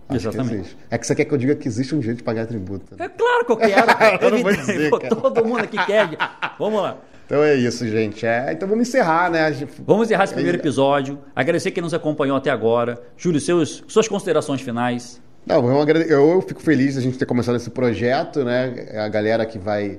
[0.08, 0.76] Acho Exatamente.
[0.76, 2.94] Que é que você quer que eu diga que existe um jeito de pagar tributo.
[2.96, 3.06] Né?
[3.06, 3.86] É claro que eu quero.
[4.20, 6.10] eu não vou dizer, Todo mundo aqui quer.
[6.58, 6.98] Vamos lá.
[7.26, 8.26] Então é isso, gente.
[8.26, 9.50] É, então vamos encerrar, né?
[9.86, 11.18] Vamos encerrar esse primeiro episódio.
[11.34, 13.02] Agradecer quem nos acompanhou até agora.
[13.16, 15.22] Júlio, seus, suas considerações finais.
[15.46, 18.88] Não, eu fico feliz de a gente ter começado esse projeto, né?
[18.96, 19.98] A galera que vai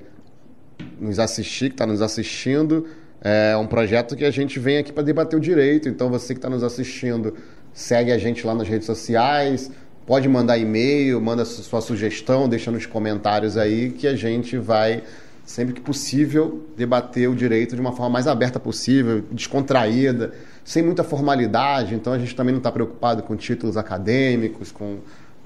[0.99, 2.87] nos assistir, que está nos assistindo,
[3.21, 5.89] é um projeto que a gente vem aqui para debater o direito.
[5.89, 7.35] Então, você que está nos assistindo,
[7.73, 9.71] segue a gente lá nas redes sociais,
[10.05, 15.03] pode mandar e-mail, manda sua sugestão, deixa nos comentários aí que a gente vai
[15.45, 20.33] sempre que possível debater o direito de uma forma mais aberta possível, descontraída,
[20.63, 21.93] sem muita formalidade.
[21.93, 24.97] Então a gente também não está preocupado com títulos acadêmicos, com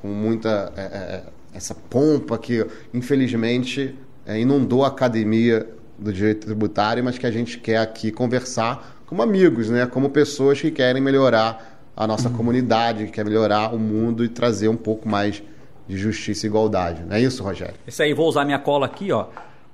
[0.02, 3.96] com muita é, é, essa pompa que, infelizmente,
[4.26, 9.22] é, inundou a academia do direito tributário, mas que a gente quer aqui conversar como
[9.22, 9.86] amigos, né?
[9.86, 12.36] como pessoas que querem melhorar a nossa uhum.
[12.36, 15.44] comunidade, que quer melhorar o mundo e trazer um pouco mais
[15.86, 17.04] de justiça e igualdade.
[17.04, 17.76] Não é isso, Rogério?
[17.86, 19.26] Isso aí, vou usar minha cola aqui, ó.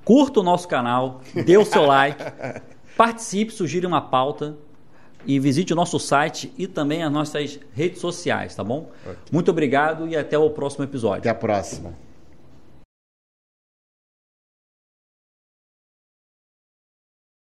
[0.04, 2.22] Curta o nosso canal, dê o seu like,
[2.98, 4.56] participe, sugira uma pauta,
[5.24, 8.90] e visite o nosso site e também as nossas redes sociais, tá bom?
[9.30, 11.18] Muito obrigado e até o próximo episódio.
[11.18, 11.94] Até a próxima.